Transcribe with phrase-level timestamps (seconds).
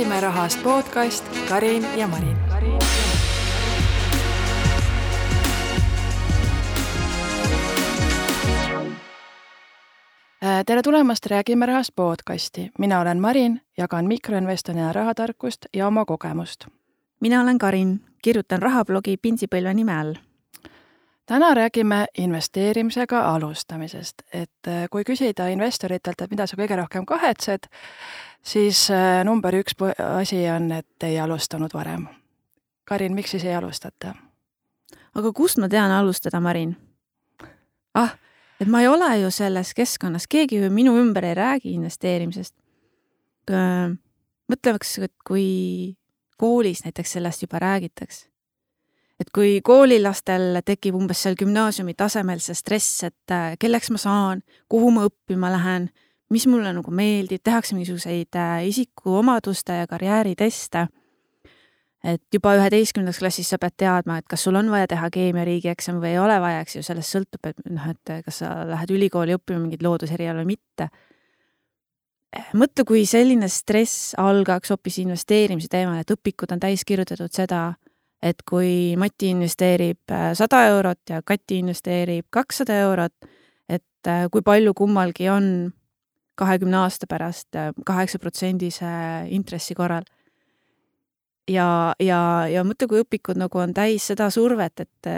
[0.00, 2.36] räägime rahast podcast Karin ja Marin.
[10.42, 16.66] Äh, tere tulemast Räägime rahast podcasti, mina olen Marin, jagan mikroinvestorina rahatarkust ja oma kogemust.
[17.20, 20.29] mina olen Karin, kirjutan rahablogi Pinsipõlve nime all
[21.30, 27.68] täna räägime investeerimisega alustamisest, et äh, kui küsida investoritelt, et mida sa kõige rohkem kahetsed,
[28.42, 29.76] siis äh, number üks
[30.08, 32.08] asi on, et ei alustanud varem.
[32.84, 34.14] Karin, miks siis ei alustata?
[35.14, 36.74] aga kust ma tean alustada, Marin?
[37.94, 38.16] ah,
[38.60, 42.54] et ma ei ole ju selles keskkonnas, keegi ju minu ümber ei räägi investeerimisest.
[44.50, 45.94] mõtleks, et kui
[46.36, 48.29] koolis näiteks sellest juba räägitakse
[49.20, 54.44] et kui koolilastel tekib umbes seal gümnaasiumi tasemel see stress, et äh, kelleks ma saan,
[54.70, 55.90] kuhu ma õppima lähen,
[56.32, 60.88] mis mulle nagu meeldib, tehakse mingisuguseid äh, isikuomaduste ja karjääriteste.
[62.00, 65.98] et juba üheteistkümnendas klassis sa pead teadma, et kas sul on vaja teha keemia riigieksam
[66.00, 69.36] või ei ole vaja, eks ju, sellest sõltub, et noh, et kas sa lähed ülikooli
[69.36, 70.88] õppima mingit looduseriala või mitte
[72.56, 77.74] mõtle, kui selline stress algaks hoopis investeerimise teemal, et õpikud on täis kirjutatud seda,
[78.22, 83.14] et kui Mati investeerib äh, sada eurot ja Kati investeerib kakssada eurot,
[83.68, 85.46] et äh, kui palju kummalgi on
[86.40, 88.92] kahekümne aasta pärast äh, kaheksaprotsendise
[89.28, 90.04] intressi korral.
[91.48, 95.08] ja, ja, ja mõtle, kui õpikud nagu on täis seda survet, et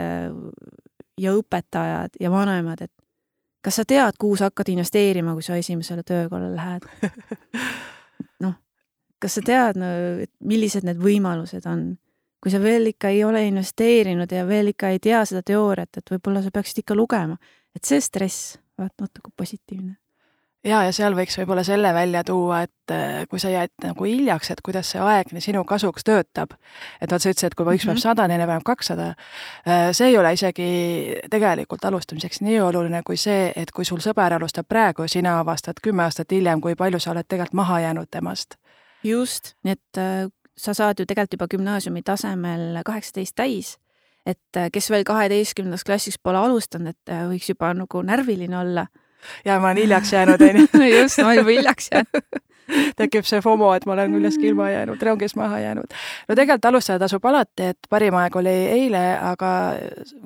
[1.19, 2.91] ja õpetajad ja vanemad, et
[3.63, 6.87] kas sa tead, kuhu sa hakkad investeerima, kui sa esimesele töökohale lähed?
[8.43, 8.55] noh,
[9.21, 9.91] kas sa tead no,,
[10.39, 11.85] millised need võimalused on?
[12.43, 16.15] Kui sa veel ikka ei ole investeerinud ja veel ikka ei tea seda teooriat, et
[16.15, 17.37] võib-olla sa peaksid ikka lugema,
[17.75, 19.95] et see stress, vaat natuke positiivne
[20.63, 24.51] ja, ja seal võiks võib-olla selle välja tuua, et äh, kui sa jääd nagu hiljaks,
[24.53, 26.55] et kuidas see aeg sinu kasuks töötab.
[27.01, 28.03] et vot sa ütlesid, et kui üks päev mhm.
[28.03, 29.13] sada, teine päev kakssada.
[29.67, 30.67] Äh, see ei ole isegi
[31.31, 36.07] tegelikult alustamiseks nii oluline kui see, et kui sul sõber alustab praegu, sina avastad kümme
[36.07, 38.57] aastat hiljem, kui palju sa oled tegelikult maha jäänud temast.
[39.03, 43.77] just, nii et äh, sa saad ju tegelikult juba gümnaasiumi tasemel kaheksateist täis,
[44.25, 48.87] et äh, kes veel kaheteistkümnendas klassis pole alustanud, et äh, võiks juba nagu närviline olla.
[49.45, 50.89] Ja ma olen hiljaks jäänud, onju.
[51.01, 52.49] just, ma olen juba hiljaks jäänud
[52.99, 55.95] tekib see FOMO, et ma olen millestki ilma jäänud, rongist maha jäänud.
[56.29, 59.53] no tegelikult alustada tasub alati, et parim aeg oli eile, aga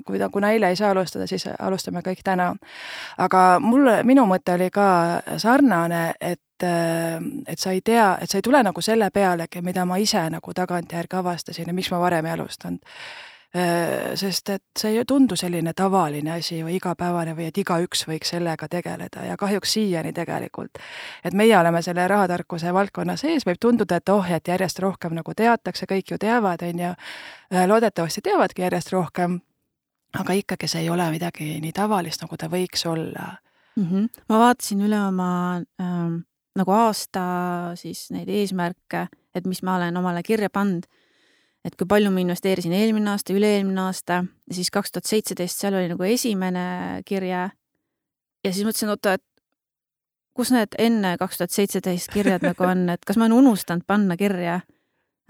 [0.05, 2.53] kui ta, kuna eile ei saa alustada, siis alustame kõik täna.
[3.17, 4.89] aga mul, minu mõte oli ka
[5.37, 6.69] sarnane, et et,
[7.47, 10.53] et sa ei tea, et sa ei tule nagu selle pealegi, mida ma ise nagu
[10.53, 12.79] tagantjärgi avastasin ja miks ma varem ei alustanud.
[14.16, 18.68] Sest et see ei tundu selline tavaline asi või igapäevane või et igaüks võiks sellega
[18.68, 20.79] tegeleda ja kahjuks siiani tegelikult.
[21.23, 25.34] et meie oleme selle rahatarkuse valdkonna sees, võib tunduda, et oh, et järjest rohkem nagu
[25.34, 26.94] teatakse, kõik ju teavad, on ju,
[27.68, 29.40] loodetavasti teavadki järjest rohkem,
[30.19, 33.38] aga ikkagi see ei ole midagi nii tavalist, nagu ta võiks olla
[33.75, 33.84] mm.
[33.84, 34.09] -hmm.
[34.29, 36.25] ma vaatasin üle oma ähm
[36.57, 37.24] nagu aasta
[37.78, 40.88] siis neid eesmärke, et mis ma olen omale kirja pannud,
[41.66, 45.90] et kui palju ma investeerisin eelmine aasta, üle-eelmine aasta siis kaks tuhat seitseteist, seal oli
[45.91, 46.68] nagu esimene
[47.06, 47.50] kirje.
[48.44, 49.25] ja siis mõtlesin, oota, et
[50.38, 54.18] kus need enne kaks tuhat seitseteist kirjad nagu on, et kas ma olen unustanud panna
[54.18, 54.62] kirja?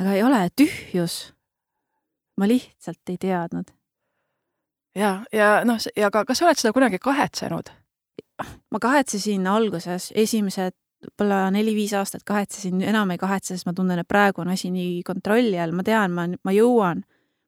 [0.02, 1.34] aga ei ole, tühjus.
[2.38, 3.74] ma lihtsalt ei teadnud.
[4.96, 7.72] ja, ja noh, ja ka, kas sa oled seda kunagi kahetsenud?
[8.72, 10.76] ma kahetsesin alguses, esimesed
[11.08, 15.02] võib-olla neli-viis aastat kahetsesin, enam ei kahetse, sest ma tunnen, et praegu on asi nii
[15.08, 17.04] kontrolli all, ma tean, ma, ma jõuan.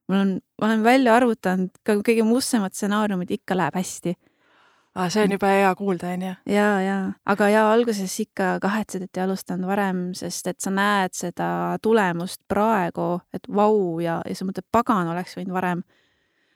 [0.09, 0.31] mul on,
[0.61, 4.15] ma olen välja arvutanud ka kõige mustsemad stsenaariumid, ikka läheb hästi
[4.95, 5.09] ah,.
[5.09, 6.33] see on juba hea kuulda, on ju?
[6.55, 11.15] ja, ja, aga ja alguses ikka kahetsed, et ei alustanud varem, sest et sa näed
[11.17, 11.49] seda
[11.81, 15.83] tulemust praegu, et vau ja, ja sa mõtled, pagan, oleks võinud varem.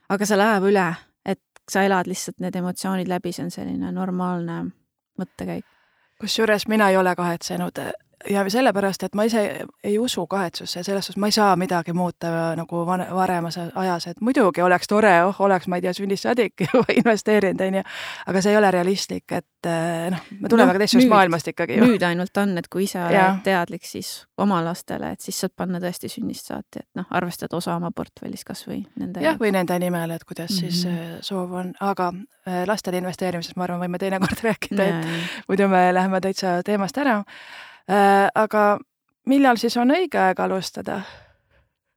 [0.09, 0.87] aga see läheb üle,
[1.25, 4.63] et sa elad lihtsalt need emotsioonid läbi, see on selline normaalne
[5.19, 5.72] mõttekäik
[6.23, 7.79] kusjuures mina ei ole kahetsenud
[8.29, 9.43] ja sellepärast, et ma ise
[9.83, 14.61] ei usu kahetsusse, selles suhtes ma ei saa midagi muuta nagu varemas ajas, et muidugi
[14.61, 16.65] oleks tore, oh, oleks, ma ei tea, sünnist saadik
[16.99, 17.83] investeerinud, on ju,
[18.27, 21.79] aga see ei ole realistlik, et eh, noh, me tuleme no, ka teistsugusest maailmast ikkagi
[21.79, 21.87] ju.
[21.87, 25.81] nüüd ainult on, et kui ise oled teadlik, siis oma lastele, et siis saad panna
[25.83, 29.77] tõesti sünnist saati, et noh, arvestada osa oma portfellist kas või nende jah, või nende
[29.83, 30.71] nimel, et kuidas mm -hmm.
[30.71, 31.19] siis mhm.
[31.21, 32.13] soov on, aga
[32.67, 37.21] lastele investeerimisest ma arvan, võime teinekord rääkida, et muidu me läheme täitsa teemast ära
[37.87, 38.63] aga
[39.29, 41.01] millal siis on õige aeg alustada?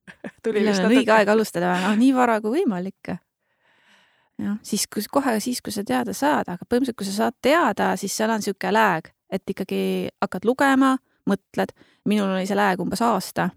[0.54, 1.74] millal on õige aeg alustada?
[1.86, 3.12] noh, nii vara kui võimalik.
[4.42, 7.92] jah, siis, kui kohe siis, kui sa teada saad, aga põhimõtteliselt, kui sa saad teada,
[7.96, 9.82] siis seal on niisugune lääg, et ikkagi
[10.22, 10.96] hakkad lugema,
[11.26, 11.72] mõtled.
[12.06, 13.48] minul oli see lääg umbes aasta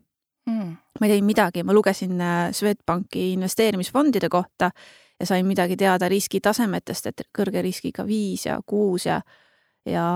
[0.49, 0.71] mm..
[0.99, 4.71] ma ei teinud midagi, ma lugesin äh, Swedbanki investeerimisfondide kohta
[5.19, 9.19] ja sain midagi teada riskitasemetest, et kõrge riskiga viis ja kuus ja,
[9.85, 10.07] ja,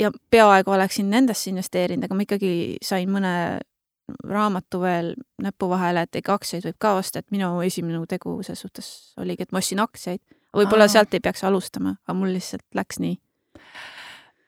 [0.00, 2.52] ja peaaegu oleksin nendesse investeerinud, aga ma ikkagi
[2.84, 3.32] sain mõne
[4.26, 8.62] raamatu veel näpu vahele, et ikka aktsiaid võib ka osta, et minu esimene tegu selles
[8.62, 10.22] suhtes oligi, et ma ostsin aktsiaid.
[10.56, 13.18] võib-olla sealt ei peaks alustama, aga mul lihtsalt läks nii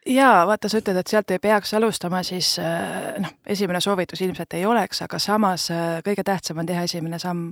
[0.09, 2.55] jaa, vaata, sa ütled, et sealt ei peaks alustama, siis
[3.19, 5.69] noh, esimene soovitus ilmselt ei oleks, aga samas
[6.07, 7.51] kõige tähtsam on teha esimene samm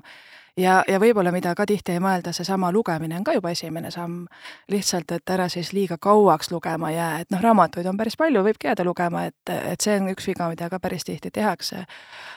[0.57, 4.27] ja, ja võib-olla, mida ka tihti ei mõelda, seesama lugemine on ka juba esimene samm.
[4.73, 8.71] lihtsalt, et ära siis liiga kauaks lugema jää, et noh, raamatuid on päris palju, võibki
[8.71, 11.85] jääda lugema, et, et see on üks viga, mida ka päris tihti tehakse.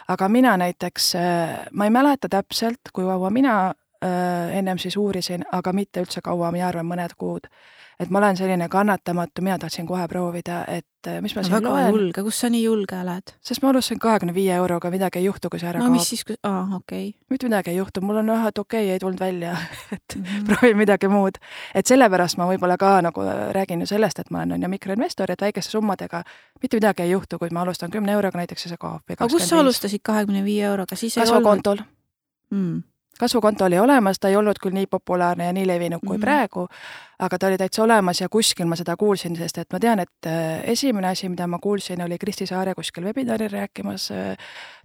[0.07, 1.13] aga mina näiteks,
[1.71, 6.51] ma ei mäleta täpselt, kui kaua mina äh, ennem siis uurisin, aga mitte üldse kaua,
[6.51, 7.47] mina arvan, mõned kuud
[7.99, 11.69] et ma olen selline kannatamatu, mina tahtsin kohe proovida, et äh, mis ma siin väga
[11.69, 11.89] loen.
[11.91, 13.33] julge, kus sa nii julge oled?
[13.43, 15.97] sest ma alustasin kahekümne viie euroga, midagi ei juhtu, kui see ära no kaob.
[15.97, 17.13] mis siis, aa, okei okay..
[17.29, 19.55] mitte midagi ei juhtu, mul on jah, et okei okay,, ei tulnud välja,
[19.95, 20.45] et mm -hmm.
[20.47, 21.41] proovin midagi muud.
[21.75, 23.25] et sellepärast ma võib-olla ka nagu
[23.57, 26.23] räägin ju sellest, et ma olen on ju mikroinvestor, et väikeste summadega
[26.61, 29.01] mitte midagi ei juhtu, kui ma alustan kümne euroga näiteks ja see kaob.
[29.09, 31.83] aga kus sa alustasid kahekümne viie euroga, siis kasvukontol
[32.49, 32.81] mm
[33.19, 36.25] kasvukonto oli olemas, ta ei olnud küll nii populaarne ja nii levinud kui mm -hmm.
[36.25, 36.67] praegu,
[37.19, 40.27] aga ta oli täitsa olemas ja kuskil ma seda kuulsin, sest et ma tean, et
[40.27, 44.37] äh, esimene asi, mida ma kuulsin, oli Kristi Saare kuskil webinaril rääkimas äh,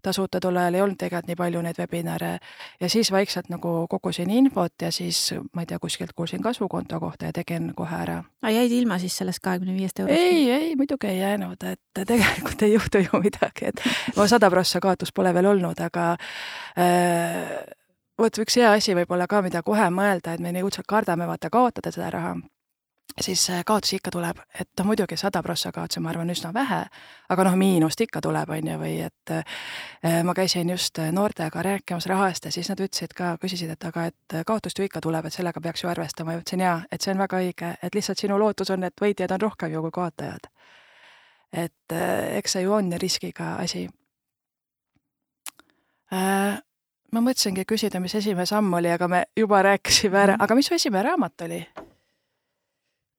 [0.03, 2.39] tasuta, tol ajal ei olnud tegelikult nii palju neid webinare,
[2.81, 7.31] ja siis vaikselt nagu kogusin infot ja siis ma ei tea, kuskilt kuulsin kasvukonto kohta
[7.31, 8.25] ja tegin kohe ära.
[8.43, 10.19] aga jäid ilma siis sellest kahekümne viiest eurost?
[10.19, 13.81] ei, ei muidugi ei jäänud, et tegelikult ei juhtu ju midagi, et
[14.17, 16.11] ma sada prossa kaotust pole veel olnud, aga
[16.79, 17.84] äh,
[18.19, 21.50] vot üks hea asi võib-olla ka, mida kohe mõelda, et me nii õudselt kardame vaata
[21.50, 22.34] kaotada seda raha,
[23.20, 26.81] siis kaotusi ikka tuleb, et noh, muidugi sada prossa kaotusi, ma arvan, üsna vähe,
[27.31, 32.06] aga noh, miinust ikka tuleb, on ju, või et eh, ma käisin just noortega rääkimas
[32.11, 35.37] rahast ja siis nad ütlesid ka, küsisid, et aga et kaotust ju ikka tuleb, et
[35.37, 36.34] sellega peaks ju arvestama.
[36.34, 39.34] Ja ütlesin jaa, et see on väga õige, et lihtsalt sinu lootus on, et võitjaid
[39.34, 40.50] on rohkem ju kui kaotajad.
[41.55, 43.88] et eks see ju on riskiga asi.
[46.12, 46.58] Äh,
[47.14, 50.76] ma mõtlesingi küsida, mis esimene samm oli, aga me juba rääkisime ära, aga mis su
[50.76, 51.61] esimene raamat oli?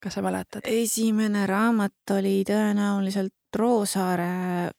[0.04, 0.68] kas sa mäletad?
[0.70, 4.72] esimene raamat oli tõenäoliselt Roosaare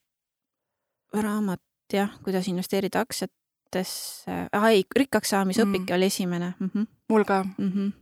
[1.16, 5.94] raamat jah, kuidas investeerida aktsiatesse ah,, ei, rikkaks saamise õpik mm.
[5.96, 6.70] oli esimene mm.
[6.74, 6.86] -hmm.
[7.08, 7.92] mul ka Mm -hmm.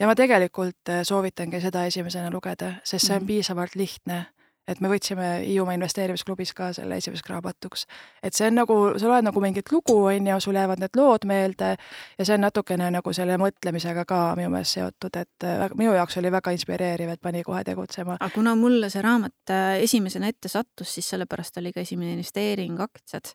[0.00, 4.26] ja ma tegelikult äh, soovitangi seda esimesena lugeda, sest see on mm piisavalt lihtne
[4.70, 7.86] et me võtsime Hiiumaa investeerimisklubis ka selle esimeseks raamatuks.
[8.22, 11.26] et see on nagu, sa loed nagu mingit lugu, on ju, sul jäävad need lood
[11.28, 15.94] meelde ja see on natukene nagu selle mõtlemisega ka minu meelest seotud, et äh, minu
[15.96, 18.18] jaoks oli väga inspireeriv, et pani kohe tegutsema.
[18.20, 22.80] aga kuna mulle see raamat äh, esimesena ette sattus, siis sellepärast oli ka esimene investeering
[22.80, 23.34] aktsiad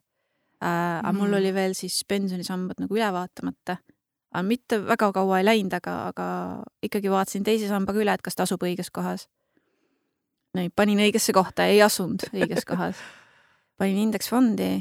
[0.64, 0.70] äh,.
[0.70, 1.20] aga mm.
[1.20, 3.80] mul oli veel siis pensionisambad nagu üle vaatamata
[4.36, 6.28] aga mitte väga kaua ei läinud, aga, aga
[6.84, 9.30] ikkagi vaatasin teise sambaga üle, et kas ta asub õiges kohas
[10.56, 13.00] no panin õigesse kohta, ei asunud õiges kohas.
[13.78, 14.72] panin indeksfondi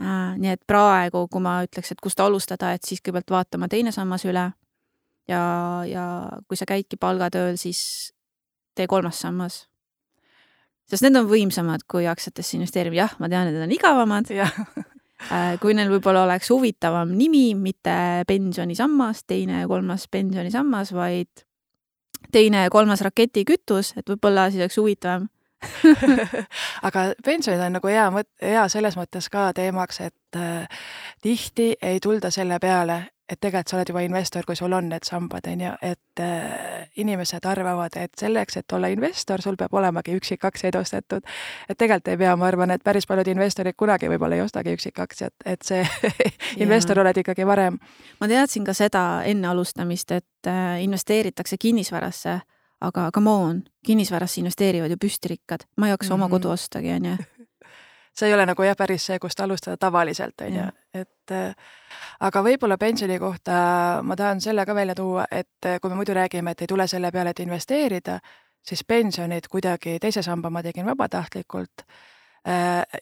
[0.00, 0.34] äh,.
[0.40, 4.26] nii et praegu, kui ma ütleks, et kust alustada, et siis kõigepealt vaatama teine sammas
[4.28, 4.48] üle
[5.28, 5.44] ja,
[5.88, 6.04] ja
[6.48, 8.12] kui sa käidki palgatööl, siis
[8.74, 9.64] tee kolmas sammas.
[10.90, 15.54] sest need on võimsamad kui aktsiatesse investeerimine, jah, ma tean, et need on igavamad äh,
[15.62, 21.46] kui neil võib-olla oleks huvitavam nimi, mitte pensionisammas, teine ja kolmas pensionisammas, vaid
[22.34, 25.28] teine ja kolmas raketikütus, et võib-olla siis oleks huvitavam.
[26.88, 30.82] Aga pensionid on nagu hea mõt-, hea selles mõttes ka teemaks, et äh,
[31.24, 35.06] tihti ei tulda selle peale, et tegelikult sa oled juba investor, kui sul on need
[35.06, 40.16] sambad, on ju, et äh, inimesed arvavad, et selleks, et olla investor, sul peab olemagi
[40.18, 41.24] üksikaktsiaid ostetud.
[41.68, 45.34] et tegelikult ei pea, ma arvan, et päris paljud investorid kunagi võib-olla ei ostagi üksikaktsiat,
[45.44, 45.84] et see
[46.64, 47.78] investor oled ikkagi varem.
[48.20, 52.40] ma teadsin ka seda enne alustamist, et äh, investeeritakse kinnisvarasse,
[52.84, 56.24] aga come on, kinnisvarasse investeerivad ju püstirikkad, ma ei jaksa mm -hmm.
[56.24, 57.16] oma kodu ostagi, on ju
[58.14, 61.74] see ei ole nagu jah, päris see, kust alustada tavaliselt, on ju, et äh,
[62.20, 63.58] aga võib-olla pensioni kohta
[64.02, 66.86] ma tahan selle ka välja tuua, et äh, kui me muidu räägime, et ei tule
[66.88, 68.18] selle peale, et investeerida,
[68.64, 71.86] siis pensionid kuidagi, teise samba ma tegin vabatahtlikult.
[71.88, 72.13] Äh,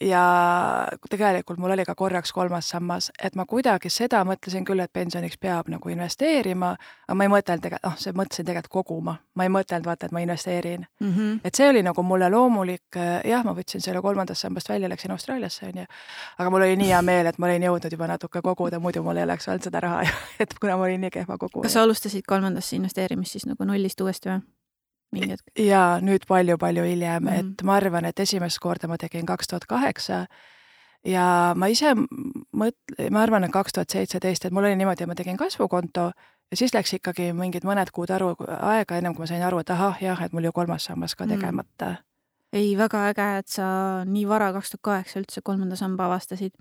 [0.01, 4.93] ja tegelikult mul oli ka korraks kolmas sammas, et ma kuidagi seda mõtlesin küll, et
[4.93, 6.71] pensioniks peab nagu investeerima,
[7.09, 10.15] aga ma ei mõtelnud tegelikult, noh, see mõtlesin tegelikult koguma, ma ei mõtelnud vaata, et
[10.15, 11.11] ma investeerin mm.
[11.11, 11.41] -hmm.
[11.45, 15.11] et see oli nagu mulle loomulik, äh, jah, ma võtsin selle kolmandast sambast välja, läksin
[15.11, 15.87] Austraaliasse, on ju,
[16.39, 19.17] aga mul oli nii hea meel, et ma olin jõudnud juba natuke koguda, muidu mul
[19.17, 20.07] ei oleks olnud seda raha,
[20.43, 21.67] et kuna ma olin nii kehva koguja.
[21.67, 24.43] kas sa alustasid kolmandasse investeerimist siis nagu nullist uuesti või?
[25.13, 25.45] Mingi hetk?
[25.59, 27.39] jaa, nüüd palju-palju hiljem mm, Mhm.
[27.41, 27.53] -hmm.
[27.53, 30.27] et ma arvan, et esimest korda ma tegin kaks tuhat kaheksa
[31.05, 35.09] ja ma ise mõt-, ma arvan, et kaks tuhat seitseteist, et mul oli niimoodi, et
[35.09, 36.13] ma tegin kasvukonto
[36.51, 39.71] ja siis läks ikkagi mingid mõned kuud aru, aega, ennem kui ma sain aru, et
[39.71, 41.31] ahah, jah, et mul ju kolmas sammas ka Mm.
[41.31, 41.97] tegemata
[42.53, 46.53] ei, väga äge, et sa nii vara, kaks tuhat kaheksa üldse kolmanda samba avastasid.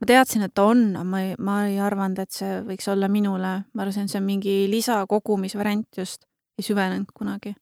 [0.00, 3.08] ma teadsin, et ta on, aga ma ei, ma ei arvanud, et see võiks olla
[3.08, 3.64] minule.
[3.74, 6.24] ma arvasin, et see on mingi lisakogumisvariant just.
[6.58, 7.54] ei süvenenud kunagi.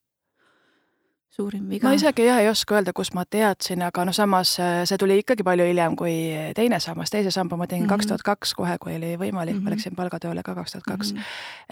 [1.36, 1.86] Suurim viga.
[1.88, 5.18] ma isegi jah ei oska öelda, kust ma teadsin, aga noh, samas äh, see tuli
[5.22, 6.14] ikkagi palju hiljem kui
[6.56, 7.92] teine sammas, teise samba ma tegin Mhm.
[7.92, 9.60] kaks tuhat kaks kohe, kui oli võimalik mm, -hmm.
[9.60, 9.64] Mhm.
[9.64, 11.12] ma läksin palgatööle ka kaks tuhat kaks.
[11.12, 11.22] Mhm.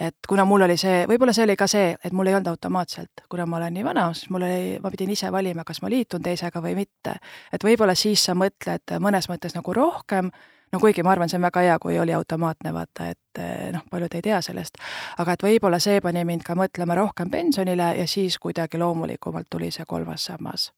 [0.07, 3.25] et kuna mul oli see, võib-olla see oli ka see, et mul ei olnud automaatselt,
[3.29, 6.21] kuna ma olen nii vana, siis mul oli, ma pidin ise valima, kas ma liitun
[6.21, 7.15] teisega või mitte.
[7.53, 10.31] et võib-olla siis sa mõtled mõnes mõttes nagu rohkem,
[10.71, 13.83] no kuigi ma arvan, see on väga hea, kui oli automaatne, vaata, et eh, noh,
[13.91, 14.79] paljud ei tea sellest,
[15.21, 19.71] aga et võib-olla see pani mind ka mõtlema rohkem pensionile ja siis kuidagi loomulikumalt tuli
[19.71, 20.71] see kolmas sammas.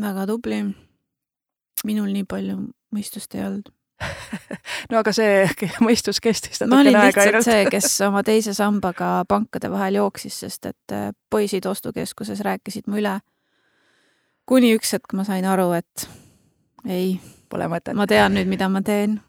[0.00, 0.64] väga tubli.
[1.84, 2.58] minul nii palju
[2.94, 3.72] mõistust ei olnud.
[4.90, 5.46] no aga see
[5.84, 7.46] mõistus kestis ma olin natukene aega lihtsalt ainult.
[7.46, 12.98] see, kes oma teise sambaga pankade vahel jooksis, sest et äh, poisid ostukeskuses rääkisid mu
[13.02, 13.18] üle.
[14.46, 16.08] kuni üks hetk ma sain aru, et
[16.88, 17.20] ei,
[17.52, 17.94] Pole mõtet.
[17.98, 19.20] ma tean nüüd, mida ma teen.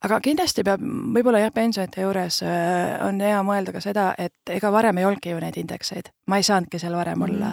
[0.00, 0.80] aga kindlasti peab,
[1.12, 5.34] võib-olla jah, pensionite juures äh, on hea mõelda ka seda, et ega varem ei olnudki
[5.34, 6.08] ju neid indekseid.
[6.28, 7.28] ma ei saanudki seal varem Mhm.
[7.28, 7.50] olla.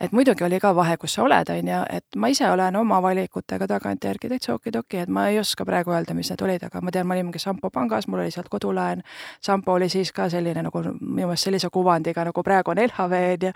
[0.00, 2.98] et muidugi oli ka vahe, kus sa oled, on ju, et ma ise olen oma
[3.02, 6.90] valikutega tagantjärgi täitsa okidoki, et ma ei oska praegu öelda, mis need olid, aga ma
[6.90, 9.02] tean, ma olin mingi Sampo pangas, mul oli sealt kodulaen.
[9.40, 13.46] Sampo oli siis ka selline nagu minu meelest sellise kuvandiga, nagu praegu on LHV, on
[13.48, 13.52] ju.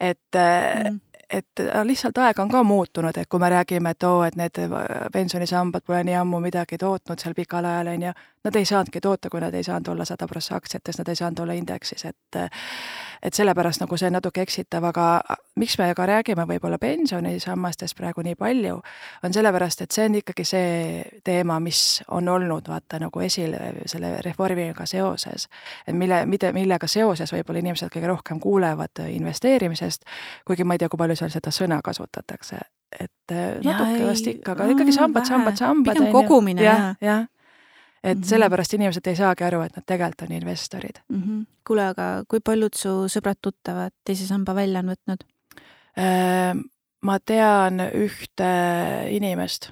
[0.00, 1.00] et Mhm.
[1.32, 4.58] Et äh, lihtsalt aeg on ka muutunud, et kui me räägime, et oo, et need
[5.12, 8.12] pensionisambad pole nii ammu midagi tootnud seal pikal ajal, on ju,
[8.44, 11.38] nad ei saanudki toota, kui nad ei saanud olla sada prossa aktsiates, nad ei saanud
[11.38, 12.38] olla indeksis, et
[13.22, 15.04] et sellepärast nagu see natuke eksitav, aga
[15.62, 18.80] miks me ka räägime võib-olla pensionisammastest praegu nii palju,
[19.22, 23.54] on sellepärast, et see on ikkagi see teema, mis on olnud vaata nagu esil
[23.86, 25.48] selle reformiga seoses.
[25.86, 30.02] et mille, mille, millega seoses võib-olla inimesed kõige rohkem kuulevad investeerimisest,
[30.44, 32.58] kuigi ma ei tea, kui palju seal seda sõna kasutatakse,
[33.00, 35.94] et natuke ei, vast ikka, aga ikkagi sambad, sambad, sambad.
[35.94, 37.06] Pigem kogumine, jah, jaa.
[37.06, 37.30] jah.
[38.02, 38.26] Et Mhm.
[38.26, 40.98] sellepärast inimesed ei saagi aru, et nad tegelikult on investorid.
[41.08, 41.22] mm.
[41.22, 41.46] -hmm.
[41.66, 45.24] kuule, aga kui paljud su sõbrad-tuttavad teise samba välja on võtnud?
[45.96, 46.58] Ehm,
[47.02, 48.50] ma tean ühte
[49.10, 49.70] inimest,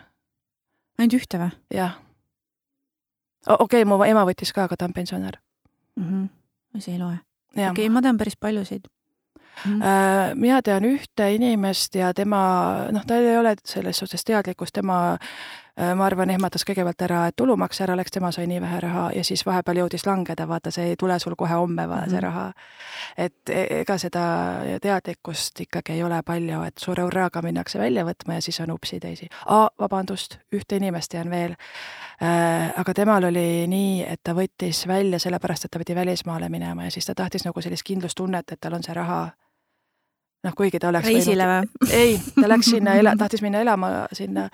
[0.99, 1.99] ainult ühte või jah.
[3.47, 5.39] okei okay,, mu ema võttis ka, aga ta on pensionär.
[5.97, 6.05] mm?
[6.05, 6.81] -hmm.
[6.81, 7.19] see ei loe.
[7.53, 8.87] okei okay,, ma tean päris paljusid
[9.65, 9.73] mm.
[9.73, 9.83] -hmm.
[9.83, 15.13] Äh, mina tean ühte inimest ja tema, noh, tal ei ole selles suhtes teadlikkust, tema
[15.13, 15.19] äh,
[15.97, 19.25] ma arvan, ehmatas kõigepealt ära, et tulumaks ära läks, tema sai nii vähe raha ja
[19.25, 22.25] siis vahepeal jõudis langeda, vaata, see ei tule sul kohe homme, vaata see Mhm.
[22.25, 22.53] raha.
[23.17, 24.25] et e- ega seda
[24.83, 29.01] teadlikkust ikkagi ei ole palju, et suure hurraaga minnakse välja võtma ja siis on upsi
[29.01, 29.29] teisi.
[29.47, 31.55] aa, vabandust, ühte inimest tean veel
[32.23, 32.73] äh,.
[32.77, 36.91] aga temal oli nii, et ta võttis välja sellepärast, et ta pidi välismaale minema ja
[36.91, 39.31] siis ta tahtis nagu sellist kindlustunnet, et tal on see raha
[40.45, 41.69] noh, kuigi ta oleks reisile või?
[42.01, 44.47] ei, ta läks sinna, tahtis minna elama sinna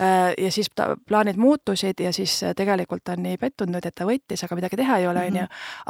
[0.00, 3.94] äh, ja siis ta, plaanid muutusid ja siis äh, tegelikult ta on nii pettunud et
[3.94, 5.46] ta võttis, aga midagi teha ei ole, on ju.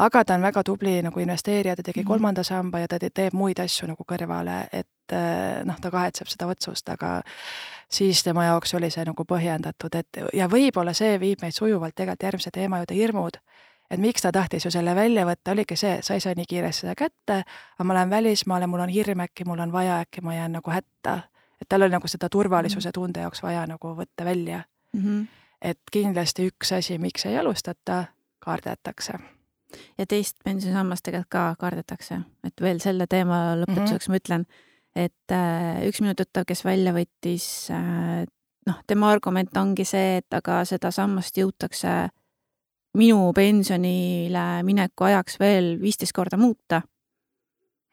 [0.07, 2.09] aga ta on väga tubli nagu investeerija, ta tegi Mhm.
[2.09, 6.29] kolmanda samba ja ta te- teeb muid asju nagu kõrvale, et äh, noh, ta kahetseb
[6.31, 7.23] seda otsust, aga
[7.91, 12.23] siis tema jaoks oli see nagu põhjendatud, et ja võib-olla see viib meid sujuvalt tegelikult
[12.23, 13.37] järgmise teema juurde, hirmud
[13.93, 16.87] et miks ta tahtis ju selle välja võtta, oligi see, sa ei saa nii kiiresti
[16.87, 17.43] seda kätte,
[17.77, 20.73] aga ma lähen välismaale, mul on hirm äkki, mul on vaja, äkki ma jään nagu
[20.73, 21.21] hätta.
[21.61, 24.65] et tal oli nagu seda turvalisuse tunde jaoks vaja nagu võtta välja.
[24.93, 25.27] Mm -hmm.
[25.63, 28.05] et kindlasti üks asi, miks ei alustata,
[28.39, 29.13] kardetakse.
[29.99, 34.09] ja teist pensionisammast tegelikult ka kardetakse, et veel selle teema lõpetuseks mm -hmm.
[34.09, 34.47] ma ütlen,
[34.97, 38.27] et äh, üks minu tuttav, kes välja võttis äh,,
[38.67, 42.09] noh, tema argument ongi see, et aga seda sammast jõutakse
[42.99, 46.83] minu pensionile mineku ajaks veel viisteist korda muuta.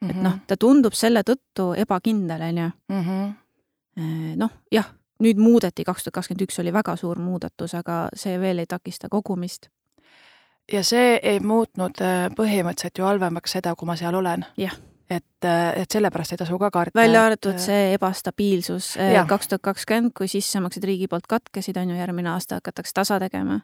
[0.08, 2.70] et noh, ta tundub selle tõttu ebakindel, on ju.
[2.88, 4.36] Mhm.
[4.40, 4.86] noh, jah,
[5.20, 9.08] nüüd muudeti, kaks tuhat kakskümmend üks oli väga suur muudatus, aga see veel ei takista
[9.08, 9.68] kogumist.
[10.72, 14.46] ja see ei muutnud äh, põhimõtteliselt ju halvemaks seda, kui ma seal olen.
[14.56, 14.76] jah
[15.10, 15.44] et,
[15.76, 16.94] et sellepärast ei tasu ka karta.
[17.00, 19.26] välja arvatud see ebastabiilsus Jah.
[19.26, 23.60] kaks tuhat kakskümmend, kui sissemaksed riigi poolt katkеsid, on ju, järgmine aasta hakatakse tasa tegema.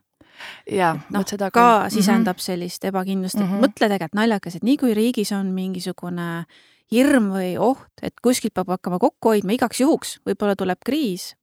[0.70, 1.90] jaa, noh, seda ka küll.
[2.00, 3.62] sisendab sellist ebakindlust, et Mhm.
[3.64, 6.44] mõtle tegelikult naljakas, et nii kui riigis on mingisugune
[6.92, 11.34] hirm või oht, et kuskilt peab hakkama kokku hoidma igaks juhuks, võib-olla tuleb kriis,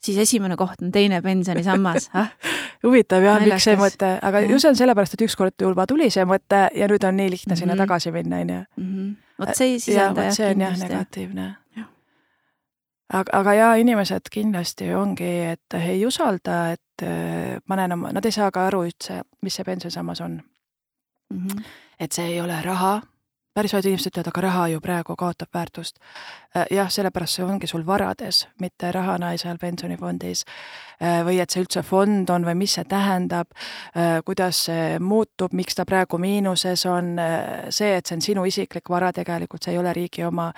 [0.00, 2.30] siis esimene koht on teine pensionisammas ah?
[2.84, 6.24] huvitav jah, miks see mõte, aga ju see on sellepärast, et ükskord juba tuli see
[6.24, 7.82] mõte ja nüüd on nii lihtne sinna Mhm.
[7.82, 8.60] tagasi minna, on ju.
[8.76, 8.84] mm.
[8.94, 9.16] -hmm.
[9.38, 11.46] Vot see ei sisenda jah, see on jah negatiivne.
[13.12, 18.34] aga, aga jaa, inimesed kindlasti ongi, et ei usalda, et äh, panen oma, nad ei
[18.34, 20.40] saa ka aru üldse, mis see pensionisammas on
[21.30, 21.46] mm.
[21.46, 21.62] -hmm.
[22.00, 23.00] et see ei ole raha
[23.56, 25.96] päris paljud inimesed ütlevad, aga raha ju praegu kaotab väärtust.
[26.56, 30.44] Äh, jah, sellepärast see ongi sul varades, mitte rahana seal pensionifondis.
[31.00, 33.52] Äh, või et see üldse fond on või mis see tähendab,
[33.96, 37.14] äh, kuidas see muutub, miks ta praegu miinuses on,
[37.70, 40.50] see, et see on sinu isiklik vara tegelikult, see ei ole riigi oma.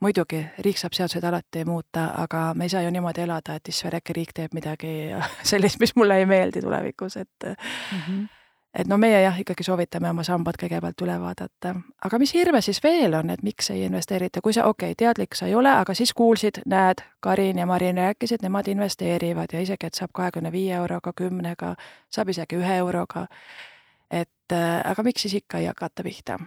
[0.00, 3.94] muidugi, riik saab seaduseid alati muuta, aga me ei saa ju niimoodi elada, et issand,
[4.00, 5.12] äkki riik teeb midagi
[5.50, 8.00] sellist, mis mulle ei meeldi tulevikus, et mm.
[8.00, 8.35] -hmm
[8.76, 11.74] et no meie jah, ikkagi soovitame oma sambad kõigepealt üle vaadata.
[12.04, 15.34] aga mis hirme siis veel on, et miks ei investeerita, kui sa, okei okay,, teadlik
[15.38, 19.88] sa ei ole, aga siis kuulsid, näed, Karin ja Marin rääkisid, nemad investeerivad ja isegi,
[19.88, 21.74] et saab kahekümne viie euroga, kümnega,
[22.12, 23.26] saab isegi ühe euroga.
[24.10, 26.38] et äh, aga miks siis ikka ei hakata pihta?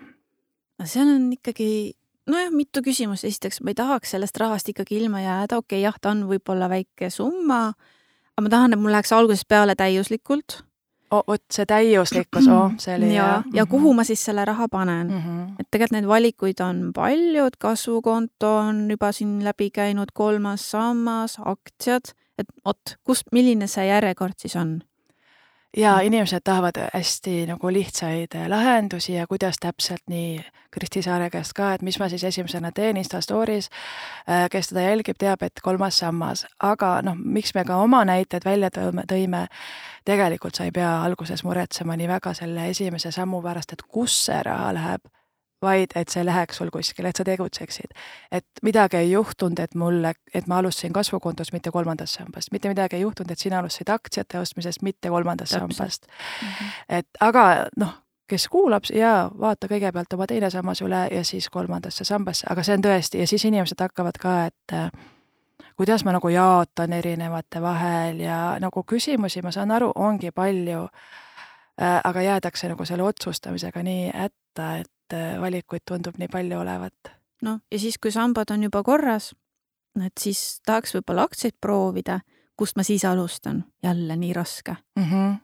[0.85, 1.95] seal on ikkagi
[2.29, 5.97] nojah, mitu küsimust, esiteks ma ei tahaks sellest rahast ikkagi ilma jääda, okei okay,, jah,
[6.01, 7.73] ta on võib-olla väike summa,
[8.37, 10.61] aga ma tahan, et mul läheks algusest peale täiuslikult
[11.11, 14.67] oh,, vot see täiuslikkus, oh, see oli ja, ja, ja kuhu ma siis selle raha
[14.71, 15.21] panen mm.
[15.23, 15.55] -hmm.
[15.59, 21.39] et tegelikult neid valikuid on palju, et kasvukonto on juba siin läbi käinud, kolmas sammas,
[21.45, 24.79] aktsiad, et vot, kust, milline see järjekord siis on?
[25.77, 31.73] Ja inimesed tahavad hästi nagu lihtsaid lahendusi ja kuidas täpselt nii Kristi Saare käest ka,
[31.73, 33.69] et mis ma siis esimesena teen Insta story's.
[34.29, 38.45] Äh, kes teda jälgib, teab, et kolmas sammas, aga noh, miks me ka oma näited
[38.45, 39.45] välja tõime, tõime,
[40.05, 44.43] tegelikult sa ei pea alguses muretsema nii väga selle esimese sammu pärast, et kus see
[44.45, 45.09] raha läheb
[45.61, 47.95] vaid et see läheks sul kuskile, et sa tegutseksid.
[48.31, 52.95] et midagi ei juhtunud, et mulle, et ma alustasin kasvukontost, mitte kolmandast sambast, mitte midagi
[52.95, 55.73] ei juhtunud, et sina alustasid aktsiate ostmisest, mitte kolmandast Täpselt.
[55.75, 56.47] sambast mm.
[56.47, 56.83] -hmm.
[56.89, 57.93] et aga noh,
[58.29, 62.77] kes kuulab ja vaata kõigepealt oma teine sammas üle ja siis kolmandasse sambasse, aga see
[62.77, 64.91] on tõesti ja siis inimesed hakkavad ka, et äh,
[65.75, 70.85] kuidas ma nagu jaotan erinevate vahel ja nagu küsimusi, ma saan aru, ongi palju
[71.81, 72.01] äh,.
[72.03, 77.11] aga jäädakse nagu selle otsustamisega nii hätta, et valikuid tundub nii palju olevat.
[77.41, 79.33] noh, ja siis, kui sambad on juba korras,
[80.05, 82.19] et siis tahaks võib-olla aktsiaid proovida,
[82.57, 85.03] kust ma siis alustan, jälle nii raske mm.
[85.03, 85.37] -hmm.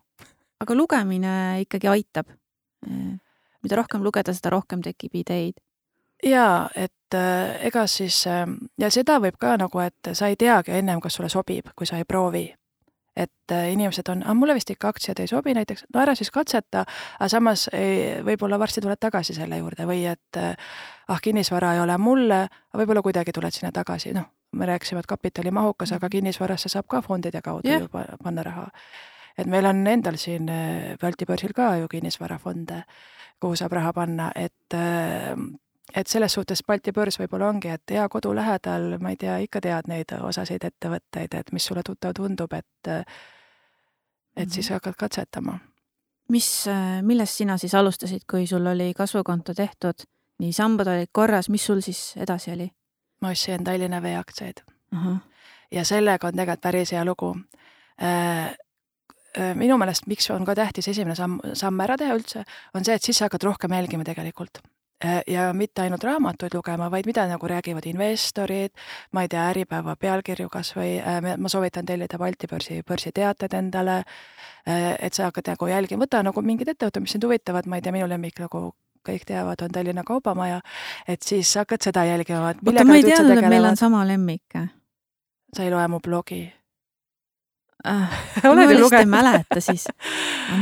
[0.60, 2.30] aga lugemine ikkagi aitab.
[2.88, 3.20] Äh,
[3.64, 5.62] mida rohkem lugeda, seda rohkem tekib ideid
[6.24, 8.26] jaa, et äh, ega siis
[8.78, 11.98] ja seda võib ka nagu, et sa ei teagi ennem, kas sulle sobib, kui sa
[11.98, 12.54] ei proovi
[13.16, 16.84] et äh, inimesed on, mulle vist ikka aktsiad ei sobi näiteks, no ära siis katseta,
[17.20, 20.54] aga samas ei, võib-olla varsti tuled tagasi selle juurde või et äh,
[21.08, 25.10] ah, kinnisvara ei ole mulle, aga võib-olla kuidagi tuled sinna tagasi, noh, me rääkisime, et
[25.10, 27.82] kapitali mahukas, aga kinnisvarasse saab ka fondide kaudu yeah.
[27.82, 28.70] ju panna raha.
[29.38, 32.84] et meil on endal siin äh, Balti börsil ka ju kinnisvarafonde,
[33.40, 34.76] kuhu saab raha panna, et
[35.94, 39.62] et selles suhtes Balti börs võib-olla ongi, et hea kodu lähedal, ma ei tea, ikka
[39.62, 42.92] tead neid osasid ettevõtteid, et mis sulle tuttav tundub, et
[44.36, 45.60] et siis hakkad katsetama.
[46.30, 46.66] mis,
[47.02, 50.08] millest sina siis alustasid, kui sul oli kasvukonto tehtud,
[50.40, 52.72] nii sambad olid korras, mis sul siis edasi oli?
[53.22, 54.62] ma ostsin Tallinna Vee aktsiaid
[54.94, 55.00] uh.
[55.00, 55.18] -huh.
[55.72, 57.38] ja sellega on tegelikult päris hea lugu
[58.04, 58.56] äh,
[59.56, 62.44] minu meelest, miks on ka tähtis esimene samm, samm ära teha üldse,
[62.74, 64.60] on see, et siis sa hakkad rohkem jälgima tegelikult
[65.28, 68.72] ja mitte ainult raamatuid lugema, vaid mida nagu räägivad investorid,
[69.12, 73.98] ma ei tea, Äripäeva pealkirju kas või äh, ma soovitan tellida Balti börsi börsiteated endale,
[74.68, 77.86] äh, et sa hakkad nagu jälgima, võta nagu mingid ettevõtted, mis sind huvitavad, ma ei
[77.86, 78.70] tea, minu lemmik nagu
[79.06, 80.62] kõik teavad, on Tallinna Kaubamaja,
[81.08, 84.62] et siis hakkad seda jälgima, et ma ei teadnud, et meil on sama lemmik.
[85.56, 86.46] sa ei loe mu blogi
[87.84, 88.10] ah,?
[88.44, 89.88] ma lihtsalt ei mäleta siis.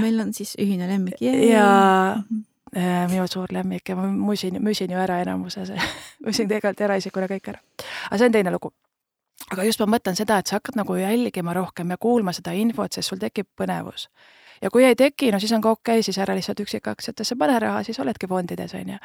[0.01, 1.21] meil on siis ühine lemmik.
[1.21, 2.41] ja mhm.
[2.41, 5.65] Äh, minu suur lemmik ja ma müüsin, müüsin ju ära enamuse,
[6.25, 7.59] müüsin tegelikult eraisikule kõik ära.
[8.09, 8.73] aga see on teine lugu.
[9.51, 12.93] aga just ma mõtlen seda, et sa hakkad nagu jälgima rohkem ja kuulma seda infot,
[12.93, 14.07] sest sul tekib põnevus.
[14.61, 17.59] ja kui ei teki, no siis on ka okei okay,, siis ära lihtsalt üksikaktsiatesse pane
[17.59, 18.99] raha, siis oledki fondides, on ju.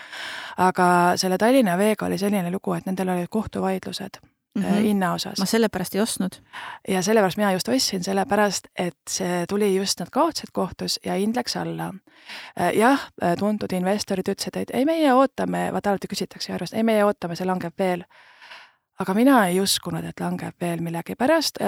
[0.56, 4.20] aga selle Tallinna Veega oli selline lugu, et nendel olid kohtuvaidlused
[4.54, 4.82] mm -hmm.
[4.82, 5.38] hinna osas.
[5.38, 6.32] ma sellepärast ei ostnud.
[6.88, 11.36] ja sellepärast mina just ostsin, sellepärast et see tuli just, nad kaotasid kohtus ja hind
[11.36, 11.94] läks alla.
[12.60, 16.82] Äh, jah, äh, tuntud investorid ütlesid, et ei, meie ootame, vaata alati küsitakse arvest, ei,
[16.82, 18.04] meie ootame, see langeb veel.
[18.98, 21.60] Aga mina ei uskunud, et langeb veel millegipärast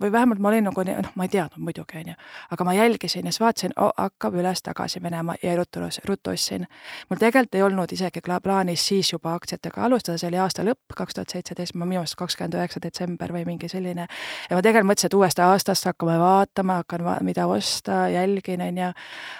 [0.00, 2.14] või vähemalt ma olin nagu, noh, ma ei teadnud muidugi, onju,
[2.56, 6.64] aga ma jälgisin ja siis vaatasin oh,, hakkab üles-tagasi minema ja ruttu, ruttu ostsin.
[7.10, 11.18] mul tegelikult ei olnud isegi plaanis siis juba aktsiatega alustada, see oli aasta lõpp, kaks
[11.18, 14.06] tuhat seitseteist, minu meelest kakskümmend üheksa detsember või mingi selline.
[14.50, 18.90] ja ma tegelikult mõtlesin, et uuest aastast hakkame vaatama, hakkan va mida osta, jälgin, onju.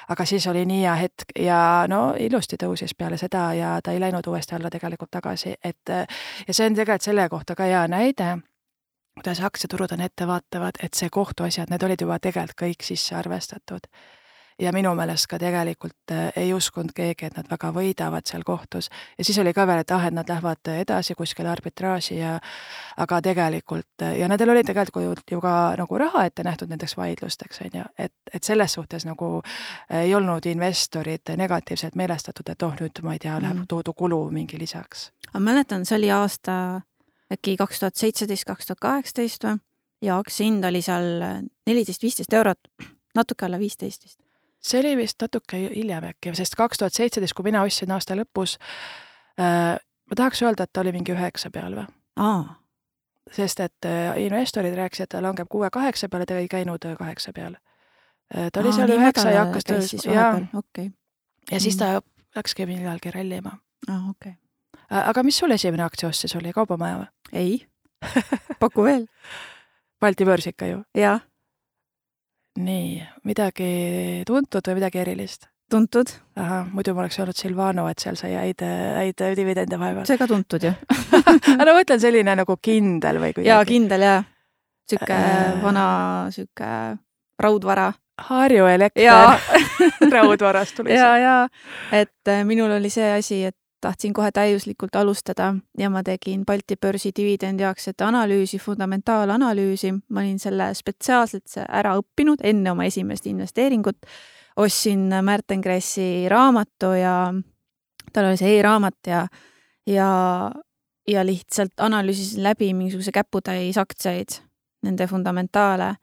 [0.09, 4.05] aga siis oli nii hea hetk ja no ilusti tõusis peale seda ja ta ei
[4.05, 8.35] läinud uuesti alla tegelikult tagasi, et ja see on tegelikult selle kohta ka hea näide,
[9.15, 13.91] kuidas aktsiaturud on ettevaatavad, et see kohtuasjad, need olid juba tegelikult kõik sisse arvestatud.
[14.59, 18.89] ja minu meelest ka tegelikult äh, ei uskunud keegi, et nad väga võidavad seal kohtus
[19.19, 22.39] ja siis oli ka veel, et ah, et nad lähevad edasi kuskile arbitraaži ja
[22.97, 27.61] aga tegelikult äh, ja nendel oli tegelikult ju ka nagu raha ette nähtud nendeks vaidlusteks,
[27.69, 32.75] on ju, et, et selles suhtes nagu äh, ei olnud investorid negatiivselt meelestatud, et oh,
[32.81, 33.69] nüüd ma ei tea, läheb mm.
[33.69, 35.11] tohutu kulu mingi lisaks.
[35.35, 36.81] ma mäletan, see oli aasta
[37.33, 39.59] äkki kaks tuhat seitseteist, kaks tuhat kaheksateist või,
[40.05, 41.09] ja aktsia hind oli seal
[41.67, 42.61] neliteist, viisteist eurot,
[43.17, 44.21] natuke alla viisteist vist.
[44.63, 48.57] see oli vist natuke hiljem äkki, sest kaks tuhat seitseteist, kui mina ostsin aasta lõpus
[49.41, 51.87] äh,, ma tahaks öelda, et ta oli mingi üheksa peal või.
[53.33, 57.33] sest et äh, investorid rääkisid, et ta langeb kuue-kaheksa peale, ta ei käinud äh, kaheksa
[57.33, 58.51] peal äh,.
[58.53, 60.33] ta oli Aa, seal üheksa ja hakkas tõusma, jaa.
[60.55, 60.91] Okay.
[61.51, 62.01] ja siis ta
[62.37, 63.59] läkski millalgi rallima.
[63.89, 64.46] aa, okei okay Äh,
[64.91, 67.09] aga mis sul esimene aktsiaost siis oli, Kaubamaja või?
[67.33, 67.57] ei
[68.61, 69.07] paku veel
[70.01, 70.81] Balti börs ikka ju?
[70.97, 71.21] jah.
[72.61, 73.71] nii, midagi
[74.29, 75.49] tuntud või midagi erilist?
[75.71, 76.13] tuntud.
[76.37, 80.07] ahah, muidu ma oleks öelnud Silvano, et seal sai häid, häid dividende vahepeal.
[80.09, 80.73] see ka tuntud ju
[81.61, 83.51] aga ma mõtlen selline nagu kindel või kuidagi.
[83.51, 84.25] jaa, kindel jaa.
[84.87, 85.63] sihuke äh...
[85.63, 85.87] vana
[86.35, 86.73] sihuke
[87.43, 89.13] raudvara Harju elekter
[90.15, 91.01] raudvarast tuli see.
[91.01, 91.37] ja, ja
[91.93, 96.77] et äh, minul oli see asi, et tahtsin kohe täiuslikult alustada ja ma tegin Balti
[96.77, 103.99] börsi dividendiaktsiate analüüsi, fundamentaalanalüüsi, ma olin selle spetsiaalselt ära õppinud enne oma esimest investeeringut.
[104.57, 107.35] ostsin Märten Kressi raamatu ja
[108.13, 109.27] tal oli see e-raamat ja,
[109.87, 110.09] ja,
[111.09, 114.41] ja lihtsalt analüüsisin läbi mingisuguse käputäis aktsiaid,
[114.83, 115.95] nende fundamentaale.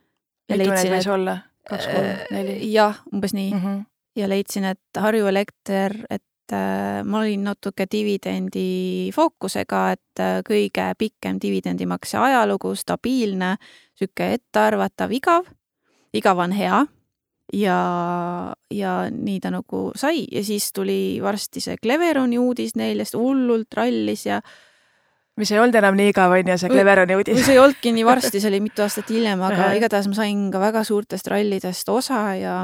[0.52, 1.40] mitu neid võis olla?
[1.70, 2.60] kaks, kolm, neli?
[2.74, 3.60] jah, umbes nii mm.
[3.60, 3.84] -hmm.
[4.16, 10.90] ja leidsin, et Harju Elekter, et Äh, ma olin natuke dividendi fookusega, et äh, kõige
[11.00, 13.56] pikem dividendimakse ajalugu, stabiilne,
[13.98, 15.48] sihuke ettearvatav, igav.
[16.14, 16.84] igav on hea
[17.54, 17.78] ja,
[18.72, 24.26] ja nii ta nagu sai ja siis tuli varsti see Cleveroni uudis neljast, hullult rallis
[24.28, 24.42] ja
[25.40, 27.46] mis ei olnud enam nii igav, on ju, see Cleveroni uudis.
[27.46, 30.62] see ei olnudki nii varsti, see oli mitu aastat hiljem, aga igatahes ma sain ka
[30.62, 32.58] väga suurtest rallidest osa ja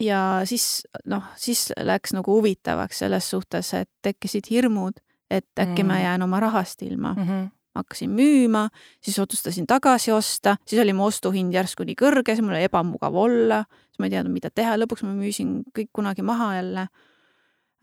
[0.00, 5.88] ja siis noh, siis läks nagu huvitavaks selles suhtes, et tekkisid hirmud, et äkki mm.
[5.88, 7.22] ma jään oma rahast ilma mm.
[7.22, 7.48] -hmm.
[7.74, 8.68] hakkasin müüma,
[9.00, 13.14] siis otsustasin tagasi osta, siis oli mu ostuhind järsku nii kõrge, siis mul oli ebamugav
[13.14, 16.86] olla, siis ma ei teadnud, mida teha, lõpuks ma müüsin kõik kunagi maha jälle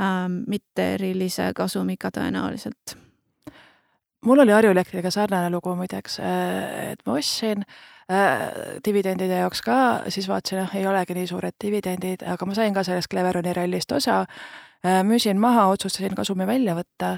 [0.01, 0.43] ähm,.
[0.47, 2.97] mitte erilise kasumiga tõenäoliselt.
[4.25, 7.96] mul oli Harju Elektriga sarnane lugu muideks, äh, et ma ostsin Äh,
[8.85, 12.83] dividendide jaoks ka, siis vaatasin, jah, ei olegi nii suured dividendid, aga ma sain ka
[12.87, 14.21] sellest Cleveroni rallist osa,
[14.85, 17.17] äh, müüsin maha, otsustasin kasumi välja võtta.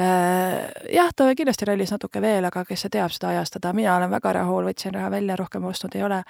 [0.00, 4.10] Äh, jah, ta kindlasti rallis natuke veel, aga kes see teab seda ajastada, mina olen
[4.14, 6.22] väga rahul, võtsin raha välja, rohkem ostnud ei ole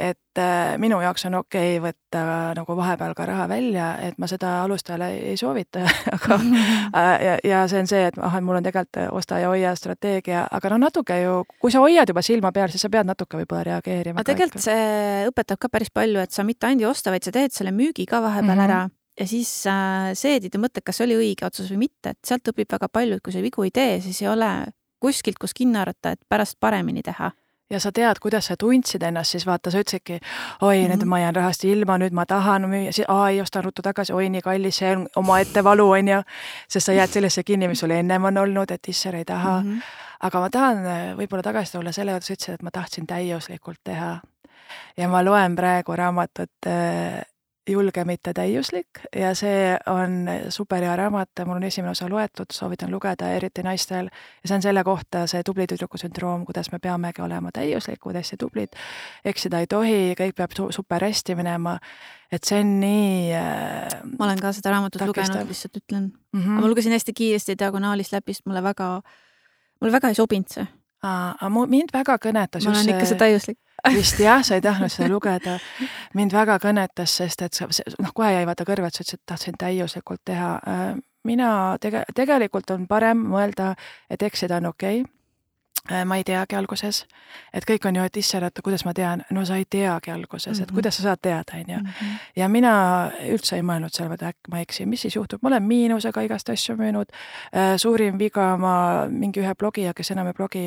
[0.00, 2.22] et äh, minu jaoks on okei okay võtta
[2.58, 5.84] nagu vahepeal ka raha välja, et ma seda alustajale ei soovita
[6.16, 9.74] aga äh, ja, ja see on see, et ah, mul on tegelikult osta ja hoia
[9.78, 13.38] strateegia, aga no natuke ju, kui sa hoiad juba silma peal, siis sa pead natuke
[13.38, 14.18] võib-olla reageerima.
[14.18, 17.34] aga tegelikult see õpetab ka päris palju, et sa mitte ainult ei osta, vaid sa
[17.34, 18.70] teed selle müügi ka vahepeal mm -hmm.
[18.70, 22.18] ära ja siis äh, seedid ja mõtled, kas see oli õige otsus või mitte, et
[22.26, 24.50] sealt õpib väga palju, et kui sa vigu ei tee, siis ei ole
[24.98, 27.30] kuskilt, kus kinni haarata, et pärast paremini teha
[27.74, 30.20] ja sa tead, kuidas sa tundsid ennast, siis vaata, sa ütlesidki,
[30.62, 30.92] oi mm, -hmm.
[30.94, 34.12] nüüd ma jään rahast ilma, nüüd ma tahan müüa, siis aa, ei osta ruttu tagasi,
[34.12, 36.22] oi nii kallis, see on omaette valu, on ju.
[36.68, 39.72] sest sa jääd sellesse kinni, mis sul ennem on olnud, et issand ei taha mm.
[39.72, 39.82] -hmm.
[40.20, 43.80] aga ma tahan äh, võib-olla tagasi tulla selle juurde, sa ütlesid, et ma tahtsin täiuslikult
[43.84, 44.20] teha.
[44.96, 47.22] ja ma loen praegu raamatut äh,
[47.68, 53.30] julge, mitte täiuslik ja see on superhea raamat, mul on esimene osa loetud, soovitan lugeda,
[53.32, 54.10] eriti naistel.
[54.42, 58.36] ja see on selle kohta, see tubli tüdruku sündroom, kuidas me peamegi olema täiuslikud, hästi
[58.40, 58.76] tublid.
[59.24, 61.78] eksida ei tohi, kõik peab super hästi minema.
[62.32, 63.98] et see on nii äh,.
[64.18, 65.24] ma olen ka seda raamatut takistav.
[65.24, 66.40] lugenud, lihtsalt ütlen mm.
[66.40, 66.60] -hmm.
[66.60, 69.00] ma lugesin hästi kiiresti diagonaalist läbi, sest mulle väga,
[69.80, 70.66] mulle väga ei sobinud see.
[71.02, 72.64] aga mind väga kõnetas.
[72.64, 75.58] ma olen ikka see täiuslik vist jah, sa ei tahtnud seda lugeda.
[76.14, 77.68] mind väga kõnetas, sest et sa,
[77.98, 80.54] noh, kohe jäi vaata kõrva, et sa ütlesid, et tahtsin täiuslikult teha.
[80.68, 80.86] Äh,
[81.24, 83.74] mina tege-, tegelikult on parem mõelda,
[84.10, 85.12] et eksida on okei okay
[86.04, 87.06] ma ei teagi alguses,
[87.52, 90.60] et kõik on ju, et issand, et kuidas ma tean, no sa ei teagi alguses,
[90.60, 90.74] et Mhm.
[90.74, 91.80] kuidas sa saad teada, on ju.
[92.36, 95.48] ja mina üldse ei mõelnud selle peale, et äkki ma eksin, mis siis juhtub, ma
[95.48, 97.06] olen miinusega igast asju müünud.
[97.76, 100.64] suurim viga, ma mingi ühe blogija, kes enam ei blogi,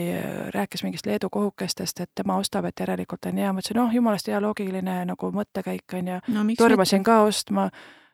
[0.54, 4.40] rääkis mingist Leedu kohukestest, et tema ostab, et järelikult on hea, mõtlesin, oh jumalast hea
[4.42, 6.20] loogiline nagu mõttekäik on ju.
[6.28, 7.70] no tormasin ka ostma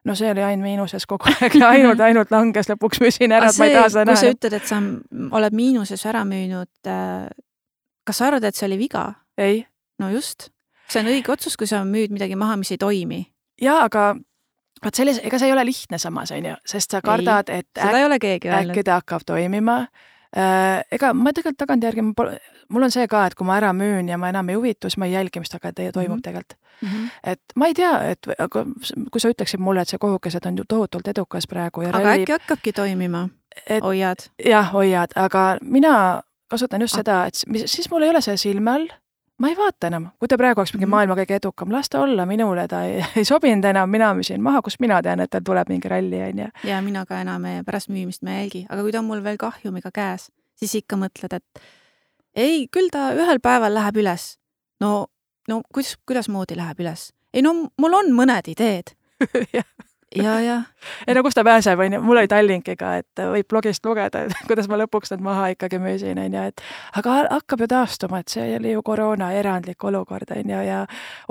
[0.06, 3.60] no see oli ainult miinuses kogu aeg ja ainult, ainult langes, lõpuks müüsin ära, et
[3.60, 4.38] ma ei taha seda kui sa näha.
[4.38, 4.82] ütled, et sa
[5.40, 6.92] oled miinuses ära müünud,
[8.08, 9.08] kas sa arvad, et see oli viga?
[9.40, 9.64] ei,
[10.02, 10.50] no just,
[10.92, 13.24] see on õige otsus, kui sa müüd midagi maha, mis ei toimi.
[13.62, 14.14] jaa, aga
[14.84, 18.00] vot selles, ega see ei ole lihtne samas, on ju, sest sa kardad, et seda
[18.02, 19.86] ei ole keegi äkki ta hakkab toimima.
[20.36, 22.02] Ega ma tegelikult tagantjärgi,
[22.74, 24.98] mul on see ka, et kui ma ära müün ja ma enam ei huvitu, siis
[24.98, 26.22] ma ei jälgi, mis taga toimub Mhm.
[26.26, 26.58] tegelikult.
[26.82, 27.06] Mhm.
[27.24, 28.28] et ma ei tea, et
[29.12, 32.24] kui sa ütleksid mulle, et see kohukesed on ju tohutult edukas praegu ja aga ralli,
[32.26, 33.30] äkki hakkabki toimima,
[33.82, 34.26] hoiad?
[34.46, 36.98] jah, hoiad, aga mina kasutan just Ah.
[36.98, 38.88] seda, et mis- siis mul ei ole see silme all.
[39.44, 40.94] Ma ei vaata enam, kui ta praegu oleks mingi Mhm.
[40.96, 44.62] maailma kõige edukam, las ta olla, minule ta ei, ei sobinud enam, mina müüsin maha,
[44.64, 46.48] kust mina tean, et tal tuleb mingi ralli, on ju.
[46.70, 49.24] ja mina ka enam ei- pärast müümist ma ei jälgi, aga kui ta on mul
[49.24, 51.44] veel kahjumiga käes, siis ikka mõtled, et
[52.36, 54.38] ei, küll ta ühel päeval läheb üles.
[54.82, 55.08] no,
[55.50, 57.12] no kuidas, kuidasmoodi läheb üles?
[57.34, 58.96] ei no mul on mõned ideed.
[60.16, 60.26] Jah.
[60.26, 60.58] ja, ja
[61.08, 64.36] ei no kust ta pääseb, on ju, mul oli Tallinkiga, et võib blogist lugeda, et
[64.50, 66.66] kuidas ma lõpuks need maha ikkagi müüsin, on ju, et
[67.00, 70.84] aga hakkab ju taastuma, et see oli ju koroona erandlik olukord, on ju, ja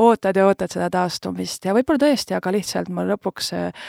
[0.03, 3.87] ootad ja ootad seda taastumist ja võib-olla tõesti, aga lihtsalt ma lõpuks äh,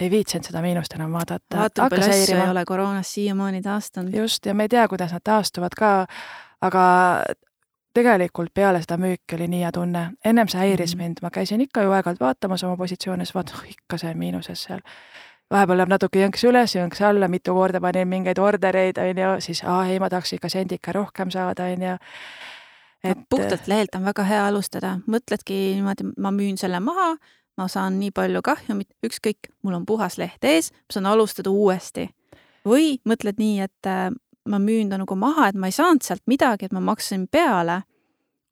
[0.00, 1.56] ei viitsinud seda miinust enam vaadata.
[1.56, 4.14] vaata, palju asju ei ole koroonas siiamaani taastunud.
[4.14, 5.92] just, ja me ei tea, kuidas nad taastuvad ka,
[6.60, 6.84] aga
[7.96, 10.10] tegelikult peale seda müüki oli nii hea tunne.
[10.24, 11.02] ennem see häiris Mhm.
[11.02, 14.62] mind, ma käisin ikka ju aeg-ajalt vaatamas oma positsioone, siis vaatan, oh ikka see miinuses
[14.68, 14.80] seal.
[15.50, 19.62] vahepeal läheb natuke jõnks üles, jõnks alla, mitu korda panin mingeid ordereid, on ju, siis
[19.64, 21.96] aa ei, ma tahaks ikka sendika rohkem saada, on ju.
[23.04, 27.16] et puhtalt lehelt on väga hea alustada, mõtledki niimoodi, ma müün selle maha,
[27.56, 32.08] ma saan nii palju kahjumit, ükskõik, mul on puhas leht ees, ma saan alustada uuesti.
[32.66, 34.10] või mõtled nii, et äh,
[34.46, 37.82] ma müün ta nagu maha, et ma ei saanud sealt midagi, et ma maksasin peale,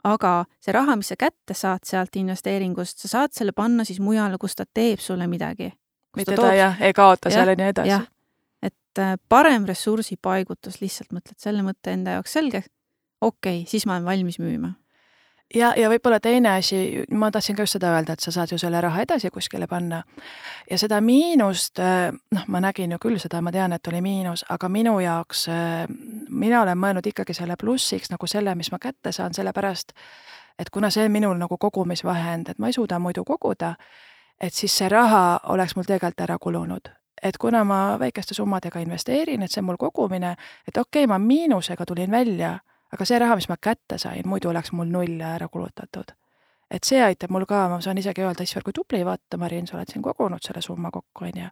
[0.05, 4.39] aga see raha, mis sa kätte saad sealt investeeringust, sa saad selle panna siis mujale,
[4.41, 5.73] kus ta teeb sulle midagi.
[6.17, 8.07] mitte ta jah, ei kaota Jah, seal ja nii edasi.
[8.63, 12.71] et äh, parem ressursipaigutus, lihtsalt mõtled selle mõtte enda jaoks selgeks,
[13.21, 14.75] okei okay,, siis ma olen valmis müüma
[15.55, 18.59] ja, ja võib-olla teine asi, ma tahtsin ka just seda öelda, et sa saad ju
[18.61, 20.03] selle raha edasi kuskile panna.
[20.71, 21.81] ja seda miinust,
[22.35, 25.47] noh, ma nägin ju küll seda, ma tean, et oli miinus, aga minu jaoks,
[26.29, 29.95] mina olen mõelnud ikkagi selle plussiks nagu selle, mis ma kätte saan, sellepärast
[30.59, 33.75] et kuna see on minul nagu kogumisvahend, et ma ei suuda muidu koguda,
[34.41, 36.93] et siis see raha oleks mul tegelikult ära kulunud
[37.25, 40.35] et kuna ma väikeste summadega investeerin, et see on mul kogumine,
[40.69, 42.59] et okei okay,, ma miinusega tulin välja
[42.95, 46.15] aga see raha, mis ma kätte sain, muidu oleks mul null ära kulutatud.
[46.75, 49.77] et see aitab mul ka, ma saan isegi öelda, issand, kui tubli, vaata, Marin, sa
[49.77, 51.51] oled siin kogunud selle summa kokku, on ju.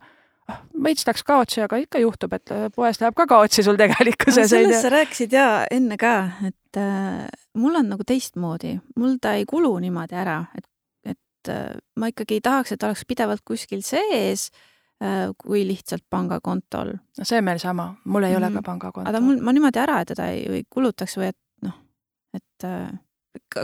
[0.50, 4.50] ah, veits läks kaotsi, aga ikka juhtub, et poes läheb ka kaotsi sul tegelikkuses.
[4.50, 6.16] sellest sa rääkisid ja enne ka,
[6.48, 10.68] et äh, mul on nagu teistmoodi, mul ta ei kulu niimoodi ära, et,
[11.14, 14.68] et äh, ma ikkagi tahaks, et oleks pidevalt kuskil sees äh,
[15.44, 16.92] kui lihtsalt pangakontol.
[17.18, 18.38] no see on meil sama, mul ei mm -hmm.
[18.38, 18.54] ole Mhm.
[18.54, 19.10] ka pangakonto.
[19.10, 21.74] aga mul, ma niimoodi ära teda ei, ei kulutaks või et noh,
[22.34, 22.92] et äh,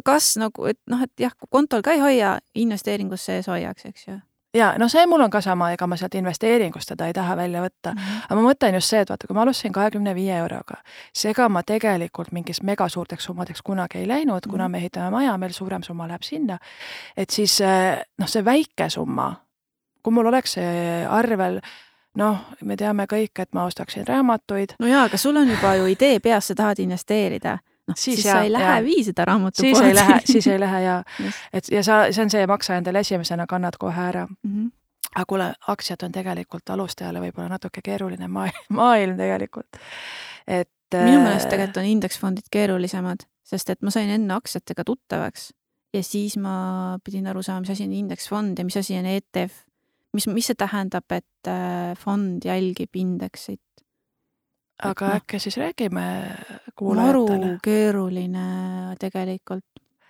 [0.04, 4.18] kas nagu, et noh, et jah, kontol ka ei hoia, investeeringus sees hoiaks, eks ju.
[4.56, 7.62] ja no see mul on ka sama, ega ma sealt investeeringust teda ei taha välja
[7.62, 7.98] võtta mm.
[7.98, 8.22] -hmm.
[8.28, 10.80] aga ma mõtlen just see, et vaata, kui ma alustasin kahekümne viie euroga,
[11.12, 14.50] siis ega ma tegelikult mingis megasuurteks summadeks kunagi ei läinud mm, -hmm.
[14.50, 16.58] kuna me ehitame maja, meil suurem summa läheb sinna.
[17.16, 17.60] et siis
[18.18, 19.34] noh, see väike summa,
[20.02, 21.60] kui mul oleks see arvel
[22.18, 24.76] noh, me teame kõik, et ma ostaksin raamatuid.
[24.80, 27.58] no jaa, aga sul on juba ju idee peas, sa tahad investeerida
[27.88, 28.84] noh, siis, siis sa ei lähe ja.
[28.84, 30.96] vii seda raamatu siis ei lähe, siis ei lähe ja
[31.56, 34.50] et ja sa, see on see, maksa endale esimesena, kannad kohe ära mm.
[34.54, 34.70] -hmm.
[35.14, 39.80] aga kuule, aktsiad on tegelikult alustajale võib-olla natuke keeruline maailm, maailm tegelikult.
[40.46, 45.50] et minu meelest tegelikult on indeksfondid keerulisemad, sest et ma sain enne aktsiatega tuttavaks
[45.94, 49.64] ja siis ma pidin aru saama, mis asi on indeksfond ja mis asi on ETF.
[50.18, 53.62] Mis, mis see tähendab, et äh, fond jälgib indeksit?
[54.82, 55.18] aga no.
[55.18, 56.04] äkki siis räägime
[56.76, 57.38] kuulajatele?
[57.38, 58.46] maru keeruline
[59.00, 59.64] tegelikult.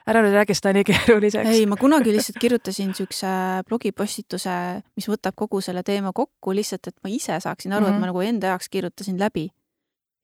[0.09, 1.53] ära nüüd räägi seda nii keeruliseks.
[1.53, 3.31] ei, ma kunagi lihtsalt kirjutasin niisuguse
[3.69, 4.57] blogipostituse,
[4.97, 7.97] mis võtab kogu selle teema kokku, lihtsalt et ma ise saaksin aru mm, -hmm.
[7.97, 9.49] et ma nagu enda jaoks kirjutasin läbi.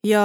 [0.05, 0.21] ja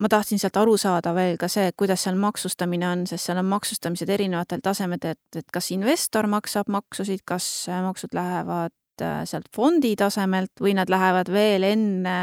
[0.00, 3.46] ma tahtsin sealt aru saada veel ka see, kuidas seal maksustamine on, sest seal on
[3.46, 9.94] maksustamised erinevatel tasemetel, et, et kas investor maksab maksusid, kas maksud lähevad äh, sealt fondi
[9.96, 12.16] tasemelt või nad lähevad veel enne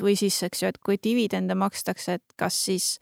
[0.00, 2.98] või siis, eks ju, et kui dividende makstakse, et kas siis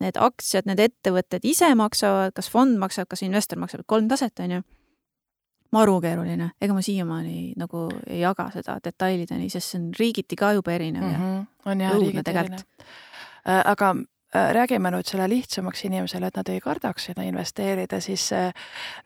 [0.00, 4.58] need aktsiad, need ettevõtted ise maksavad, kas fond maksab, kas investor maksab, kolm taset, on
[4.58, 4.62] ju.
[5.74, 10.52] maru keeruline, ega ma siiamaani nagu ei jaga seda detailideni, sest see on riigiti ka
[10.56, 11.16] juba erinev mm.
[11.16, 11.42] -hmm.
[11.66, 12.62] on jah, riigiti erinev.
[13.48, 18.28] Äh, aga Äh, räägime nüüd selle lihtsamaks inimesele, et nad ei kardaks sinna investeerida, siis
[18.32, 18.52] äh,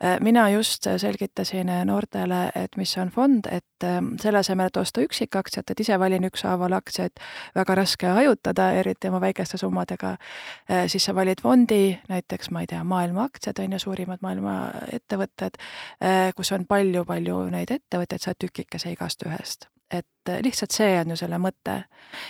[0.03, 3.87] äh, mina just selgitasin noortele, et mis on fond, et
[4.21, 7.19] selle asemel, et osta üksikaktsiat, et ise valin ükshaaval aktsiaid,
[7.55, 10.15] väga raske hajutada, eriti oma väikeste summadega,
[10.87, 14.55] siis sa valid fondi, näiteks ma ei tea, maailma aktsiad on ju, suurimad maailma
[14.95, 15.59] ettevõtted,
[16.35, 21.19] kus on palju-palju neid ettevõtteid, sa oled tükikese igast ühest et lihtsalt see on ju
[21.19, 21.83] selle mõte.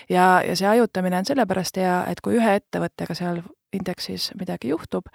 [0.10, 3.42] ja, ja see hajutamine on sellepärast hea, et kui ühe ettevõttega seal
[3.74, 5.08] indeksis midagi juhtub,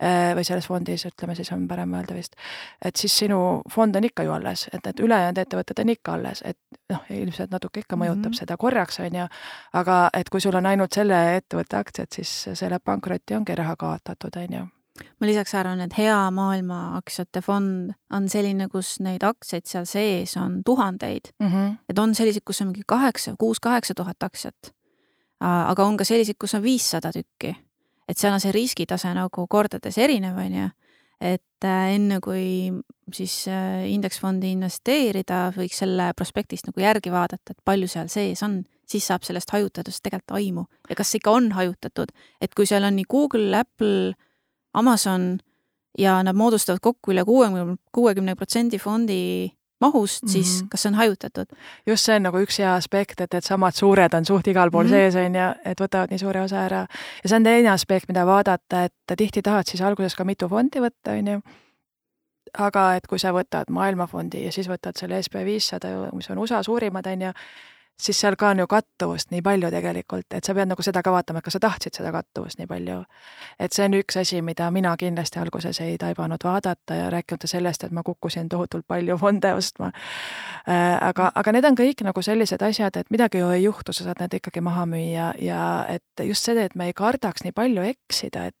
[0.00, 2.36] eh, või selles fondis, ütleme siis on parem öelda vist,
[2.84, 6.42] et siis sinu fond on ikka ju alles, et need ülejäänud ettevõtted on ikka alles,
[6.44, 6.58] et
[6.92, 8.38] noh, ilmselt natuke ikka mõjutab mm -hmm.
[8.38, 9.26] seda korraks, on ju,
[9.72, 13.76] aga et kui sul on ainult selle ettevõtte aktsiad, siis see läheb pankrotti, ongi raha
[13.76, 19.24] kaotatud, on ju ma lisaks arvan, et hea maailma aktsiate fond on selline, kus neid
[19.26, 21.50] aktsiaid seal sees on tuhandeid mm.
[21.50, 21.74] -hmm.
[21.88, 24.72] et on selliseid, kus on mingi kaheksa, kuus-kaheksa tuhat aktsiat.
[25.40, 27.56] aga on ka selliseid, kus on viissada tükki.
[28.08, 30.68] et seal on see riskitase nagu kordades erinev, on ju.
[31.20, 32.72] et äh, enne kui
[33.12, 38.64] siis äh, indeksfondi investeerida, võiks selle prospektist nagu järgi vaadata, et palju seal sees on
[38.88, 42.84] siis saab sellest hajutatust tegelikult aimu ja kas see ikka on hajutatud, et kui seal
[42.84, 44.14] on nii Google, Apple
[44.74, 45.38] Amazon
[45.98, 50.32] ja nad moodustavad kokku üle kuuekümne, kuuekümne protsendi fondi mahust mm, -hmm.
[50.32, 51.46] siis kas see on hajutatud?
[51.86, 54.84] just see on nagu üks hea aspekt, et, et samad suured on suht igal pool
[54.84, 55.10] mm -hmm.
[55.10, 56.86] sees, on ju, et võtavad nii suure osa ära.
[57.22, 60.80] ja see on teine aspekt, mida vaadata, et tihti tahad siis alguses ka mitu fondi
[60.80, 61.40] võtta, on ju,
[62.58, 66.62] aga et kui sa võtad maailmafondi ja siis võtad selle SB viissada, mis on USA
[66.62, 67.32] suurimad, on ju,
[68.00, 71.12] siis seal ka on ju kattuvust nii palju tegelikult, et sa pead nagu seda ka
[71.14, 73.02] vaatama, et kas sa tahtsid seda kattuvust nii palju.
[73.58, 77.84] et see on üks asi, mida mina kindlasti alguses ei taibanud vaadata ja rääkimata sellest,
[77.84, 79.92] et ma kukkusin tohutult palju fonde ostma
[80.68, 80.98] äh,.
[81.00, 84.24] aga, aga need on kõik nagu sellised asjad, et midagi ju ei juhtu, sa saad
[84.24, 88.50] need ikkagi maha müüa ja et just see, et me ei kardaks nii palju eksida,
[88.50, 88.60] et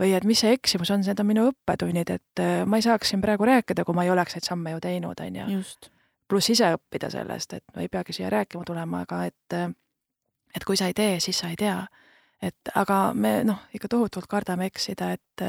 [0.00, 3.24] või et mis see eksimus on, need on minu õppetunnid, et ma ei saaks siin
[3.24, 5.48] praegu rääkida, kui ma ei oleks neid samme ju teinud, on ju.
[5.56, 5.88] just
[6.32, 9.58] pluss ise õppida sellest, et ei peagi siia rääkima tulema, aga et
[10.52, 11.80] et kui sa ei tee, siis sa ei tea.
[12.42, 15.44] et aga me noh, ikka tohutult kardame eksida, et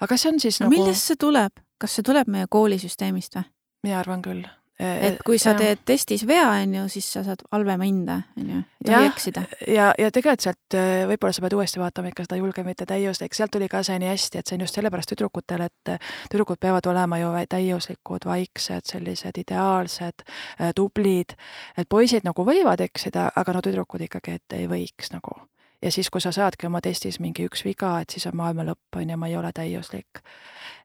[0.00, 3.48] aga see on siis no, nagu millest see tuleb, kas see tuleb meie koolisüsteemist või?
[3.82, 4.46] mina arvan küll
[4.80, 8.62] et kui sa teed testis vea, on ju, siis sa saad halvema hinde, on ju,
[8.82, 9.44] ei tohi eksida.
[9.68, 13.36] ja, ja tegelikult sealt äh, võib-olla sa pead uuesti vaatama ikka seda julge, mitte täiuslik,
[13.36, 16.60] sealt tuli ka see nii hästi, et see on just sellepärast tüdrukutel, et äh, tüdrukud
[16.62, 21.36] peavad olema ju täiuslikud, vaiksed, sellised ideaalsed, äh, tublid,
[21.76, 25.36] et poisid nagu võivad eksida, aga no tüdrukud ikkagi, et ei võiks nagu
[25.82, 28.96] ja siis, kui sa saadki oma testis mingi üks viga, et siis on maailma lõpp,
[28.96, 30.22] on ju, ma ei ole täiuslik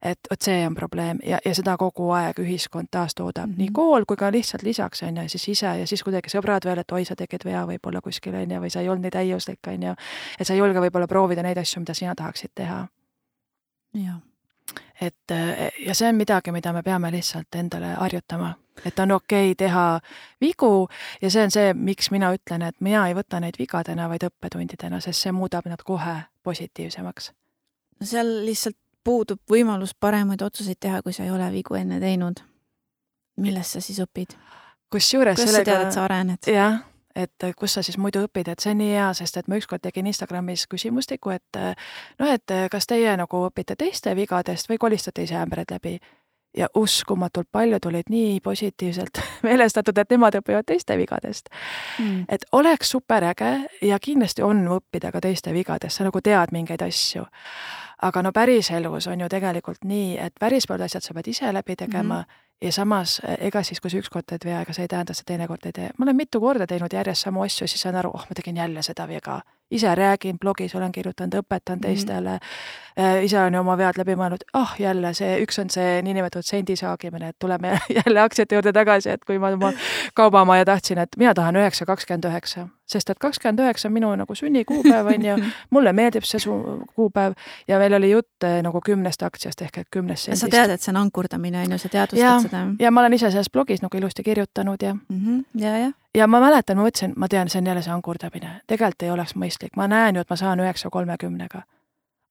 [0.02, 3.58] et vot see on probleem ja, ja seda kogu aeg ühiskond taastoodab mm, -hmm.
[3.58, 6.80] nii kool kui ka lihtsalt lisaks, on ju, siis ise ja siis kuidagi sõbrad veel,
[6.80, 9.60] et oi, sa tegid vea võib-olla kuskil, on ju, või sa ei olnud nii täiuslik,
[9.68, 9.96] on ju.
[10.40, 12.88] et sa ei julge võib-olla proovida neid asju, mida sina tahaksid teha.
[13.94, 14.22] jah.
[15.02, 15.34] Et
[15.86, 18.54] ja see on midagi, mida me peame lihtsalt endale harjutama,
[18.86, 19.86] et on okei okay teha
[20.42, 20.88] vigu
[21.22, 25.02] ja see on see, miks mina ütlen, et mina ei võta neid vigadena, vaid õppetundidena,
[25.04, 27.32] sest see muudab nad kohe positiivsemaks.
[28.00, 32.44] no seal lihtsalt puudub võimalus paremaid otsuseid teha, kui sa ei ole vigu enne teinud.
[33.38, 34.36] millest sa siis õpid?
[34.92, 35.72] kusjuures kuidas sellega...
[35.72, 36.52] sa tead, et sa arened?
[36.52, 36.82] jah,
[37.18, 39.82] et kus sa siis muidu õpid, et see on nii hea, sest et ma ükskord
[39.84, 41.60] tegin Instagramis küsimustiku, et
[42.20, 45.98] noh, et kas teie nagu õpite teiste vigadest või kolistate ise ämbreid läbi.
[46.58, 51.52] Ja uskumatult paljud olid nii positiivselt meelestatud, et nemad õpivad teiste vigadest.
[52.00, 52.24] Mm..
[52.30, 53.52] et oleks superäge
[53.82, 57.28] ja kindlasti on õppida ka teiste vigadest, sa nagu tead mingeid asju.
[58.02, 61.76] Aga no päriselus on ju tegelikult nii, et päris paljud asjad sa pead ise läbi
[61.76, 62.22] tegema.
[62.22, 62.47] mm.
[62.62, 65.28] Ja samas ega siis, kui sa ükskord teed vea, ega see ei tähenda, et sa
[65.28, 65.90] teinekord ei tee.
[65.98, 68.84] ma olen mitu korda teinud järjest samu asju, siis saan aru, oh, ma tegin jälle
[68.84, 69.42] seda viga.
[69.72, 71.82] Ise räägin, blogis olen kirjutanud, õpetan mhm.
[71.82, 73.24] teistele mm, -hmm.
[73.24, 76.46] ise olen ju oma vead läbi mõelnud, ah oh, jälle see, üks on see niinimetatud
[76.46, 79.74] sendi saagimine, et tuleme jälle aktsiate juurde tagasi, et kui ma oma
[80.14, 84.36] kaubamaja tahtsin, et mina tahan üheksa, kakskümmend üheksa sest et kakskümmend üheksa on minu nagu
[84.36, 85.36] sünnikuupäev, on ju,
[85.76, 86.56] mulle meeldib see su
[86.96, 87.36] kuupäev
[87.68, 90.46] ja meil oli jutt eh, nagu kümnest aktsiast ehk et kümnest sendist.
[90.46, 92.64] sa tead, et see on ankurdamine, on ju, sa teadvustad ja, seda?
[92.80, 95.20] ja ma olen ise selles blogis nagu ilusti kirjutanud ja mm.
[95.20, 95.64] -hmm.
[95.64, 95.92] ja, ja.
[96.16, 99.36] Ja ma mäletan, ma mõtlesin, ma tean, see on jälle see ankurdamine, tegelikult ei oleks
[99.36, 101.64] mõistlik, ma näen ju, et ma saan üheksa kolmekümnega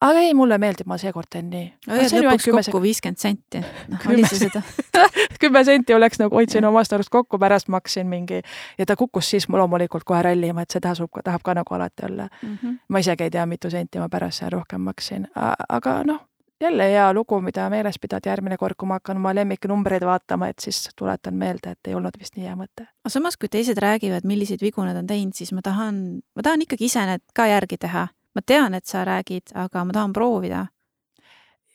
[0.01, 1.67] aga ei, mulle meeldib, ma seekord teen nii.
[1.89, 3.63] lõpuks kokku viiskümmend senti,
[3.93, 4.63] noh, oli see seda?
[5.43, 8.43] kümme senti oleks nagu hoidsin omast arust kokku, pärast maksin mingi
[8.79, 12.29] ja ta kukkus siis loomulikult kohe rallima, et see tasub, tahab ka nagu alati olla
[12.29, 12.59] mm.
[12.63, 12.79] -hmm.
[12.89, 15.29] ma isegi ei tea, mitu senti ma pärast seal rohkem maksin,
[15.69, 16.21] aga noh,
[16.61, 20.59] jälle hea lugu, mida meeles pidada järgmine kord, kui ma hakkan oma lemmiknumbreid vaatama, et
[20.59, 22.89] siis tuletan meelde, et ei olnud vist nii hea mõte.
[23.05, 26.63] aga samas, kui teised räägivad, milliseid vigu nad on teinud, siis ma tahan, ma tahan
[26.65, 30.67] ikkagi ise need ka järgi teha ma tean, et sa räägid, aga ma tahan proovida.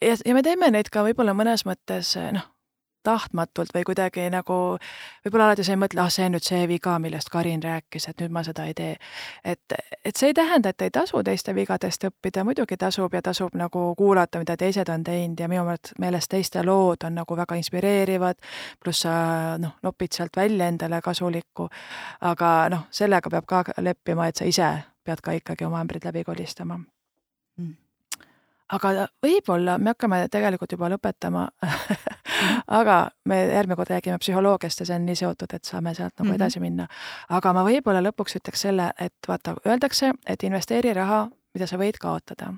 [0.02, 2.46] ja, ja me teeme neid ka võib-olla mõnes mõttes noh,
[3.04, 4.58] tahtmatult või kuidagi nagu
[5.26, 8.22] võib-olla alati sa ei mõtle, ah, see on nüüd see viga, millest Karin rääkis, et
[8.22, 8.96] nüüd ma seda ei tee.
[9.44, 13.56] et, et see ei tähenda, et ei tasu teiste vigadest õppida, muidugi tasub ja tasub
[13.56, 15.66] nagu kuulata, mida teised on teinud ja minu
[16.00, 18.40] meelest teiste lood on nagu väga inspireerivad,
[18.84, 21.70] pluss sa noh, nopid sealt välja endale kasulikku.
[22.22, 24.72] aga noh, sellega peab ka leppima, et sa ise
[25.04, 26.80] pead ka ikkagi oma ämbrid läbi kolistama.
[28.72, 31.48] Aga võib-olla me hakkame tegelikult juba lõpetama
[32.80, 36.28] aga me järgmine kord räägime psühholoogiast ja see on nii seotud, et saame sealt nagu
[36.28, 36.36] mm -hmm.
[36.36, 36.88] edasi minna.
[37.30, 42.00] aga ma võib-olla lõpuks ütleks selle, et vaata, öeldakse, et investeeri raha, mida sa võid
[42.00, 42.54] kaotada.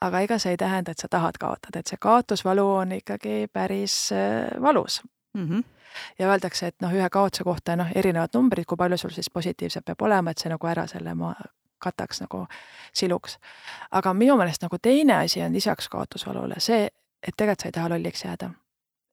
[0.00, 4.12] aga ega see ei tähenda, et sa tahad kaotada, et see kaotusvalu on ikkagi päris
[4.12, 5.02] äh, valus
[5.34, 5.48] mm.
[5.48, 5.64] -hmm
[6.18, 9.84] ja öeldakse, et noh, ühe kaotuse kohta noh, erinevad numbrid, kui palju sul siis positiivset
[9.84, 11.34] peab olema, et see nagu ära selle ma
[11.78, 12.46] kataks nagu
[12.94, 13.38] siluks.
[13.90, 16.86] aga minu meelest nagu teine asi on lisaks kaotusvalule see,
[17.22, 18.50] et tegelikult sa ei taha lolliks jääda.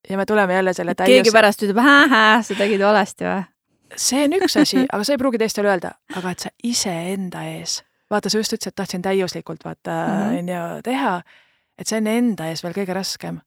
[0.09, 1.07] ja me tuleme jälle selle täius...
[1.07, 1.81] keegi pärast ütleb,
[2.41, 3.43] sa tegid valesti või?
[3.95, 7.81] see on üks asi, aga sa ei pruugi teistele öelda, aga et sa iseenda ees,
[8.11, 10.37] vaata, sa just ütlesid, et tahtsin täiuslikult vaata mhm.
[10.37, 10.83] onju mm -hmm.
[10.83, 11.21] teha,
[11.77, 13.41] et see on enda ees veel kõige raskem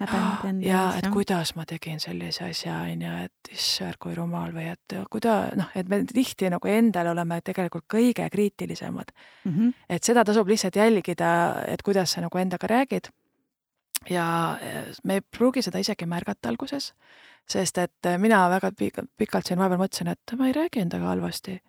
[0.00, 4.52] häbenud enda ja et kuidas ma tegin sellise asja, on ju, et issand, kui rumal
[4.56, 9.52] või et kuida-, noh, et me tihti nagu endale oleme tegelikult kõige kriitilisemad mm.
[9.52, 9.72] -hmm.
[9.88, 11.30] et seda tasub lihtsalt jälgida,
[11.68, 13.10] et kuidas sa nagu endaga räägid.
[14.10, 14.58] ja
[15.04, 16.94] me ei pruugi seda isegi märgata alguses,
[17.48, 18.72] sest et mina väga
[19.18, 21.60] pikalt siin vahepeal mõtlesin, et ma ei räägi endaga halvasti.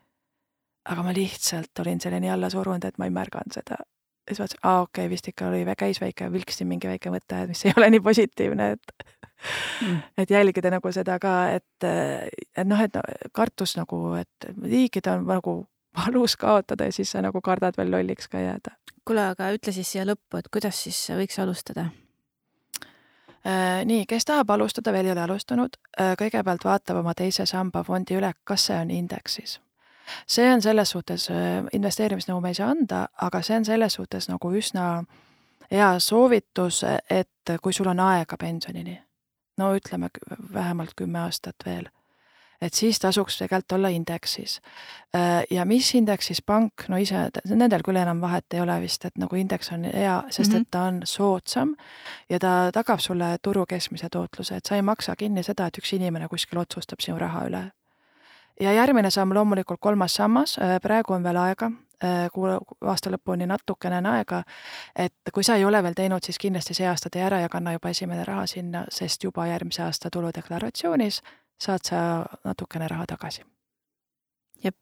[0.86, 3.75] aga ma lihtsalt olin selleni alla surunud, et ma ei märganud seda
[4.28, 7.65] siis vaatasin, aa okei okay,, vist ikka oli, käis väike, vilksin mingi väike mõte, mis
[7.65, 9.05] ei ole nii positiivne, et
[9.82, 9.97] mm.
[10.17, 12.99] et jälgida nagu seda ka, et, et noh, et
[13.34, 15.55] kartus nagu, et liigid on nagu
[16.01, 18.78] valus kaotada ja siis sa nagu kardad veel lolliks ka jääda.
[19.05, 21.89] kuule, aga ütle siis siia lõppu, et kuidas siis võiks alustada?
[23.41, 27.82] Äh, nii, kes tahab alustada, veel ei ole alustanud, äh, kõigepealt vaatab oma teise samba
[27.84, 29.57] fondi üle, kas see on indeksis
[30.28, 34.30] see on selles suhtes, äh, investeerimisnõu me ei saa anda, aga see on selles suhtes
[34.30, 35.03] nagu üsna
[35.72, 38.99] hea soovitus, et kui sul on aega pensionini,
[39.57, 40.09] no ütleme
[40.53, 41.88] vähemalt kümme aastat veel,
[42.62, 44.59] et siis tasuks tegelikult olla indeksis.
[45.16, 49.18] Äh, ja mis indeksis pank, no ise, nendel küll enam vahet ei ole vist, et
[49.22, 50.70] nagu indeks on hea, sest et mhm.
[50.72, 51.76] ta on soodsam
[52.30, 55.95] ja ta tagab sulle turu keskmise tootluse, et sa ei maksa kinni seda, et üks
[55.95, 57.70] inimene kuskil otsustab sinu raha üle
[58.60, 61.72] ja järgmine samm loomulikult kolmas sammas, äh, praegu on veel aega,
[62.04, 62.47] äh, kuu
[62.82, 64.43] aasta lõpuni natukene on aega,
[64.95, 67.74] et kui sa ei ole veel teinud, siis kindlasti see aasta tee ära ja kanna
[67.74, 71.22] juba esimene raha sinna, sest juba järgmise aasta tuludeklaratsioonis
[71.62, 73.41] saad sa natukene raha tagasi.
[74.64, 74.78] jep.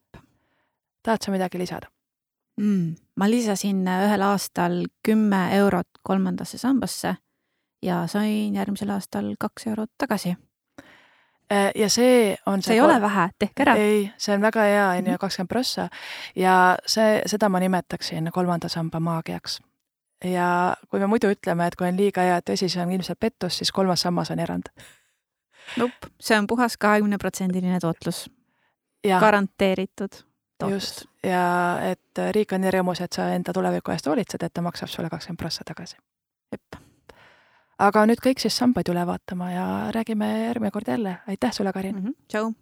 [1.03, 1.87] tahad sa midagi lisada
[2.57, 2.95] mm,?
[3.15, 7.15] ma lisasin ühel aastal kümme eurot kolmandasse sambasse
[7.81, 10.48] ja sain järgmisel aastal kaks eurot tagasi Äh,
[11.75, 13.75] ja see on see ei ole vähe, tehke ära.
[13.75, 15.19] ei, see on väga hea, on ju, mhm.
[15.21, 15.87] kakskümmend prossa
[16.35, 19.59] ja see, seda ma nimetaksin kolmanda samba maagiaks.
[20.23, 23.19] ja kui me muidu ütleme, et kui on liiga hea, et vesi, see on ilmselt
[23.19, 24.69] pettus, siis kolmas sammas on erand.
[25.77, 28.29] Nope, see on puhas kahekümneprotsendiline tootlus.
[29.19, 30.25] garanteeritud.
[30.69, 34.61] just, ja et riik on nii rõõmus, et sa enda tuleviku eest hoolitsed, et ta
[34.61, 35.95] maksab sulle kakskümmend prossa tagasi.
[36.51, 36.88] jep
[37.79, 41.17] aga nüüd kõik siis sambaid üle vaatama ja räägime järgmine kord jälle.
[41.27, 42.05] aitäh sulle, Karin mm!
[42.05, 42.15] -hmm.
[42.27, 42.53] tšau!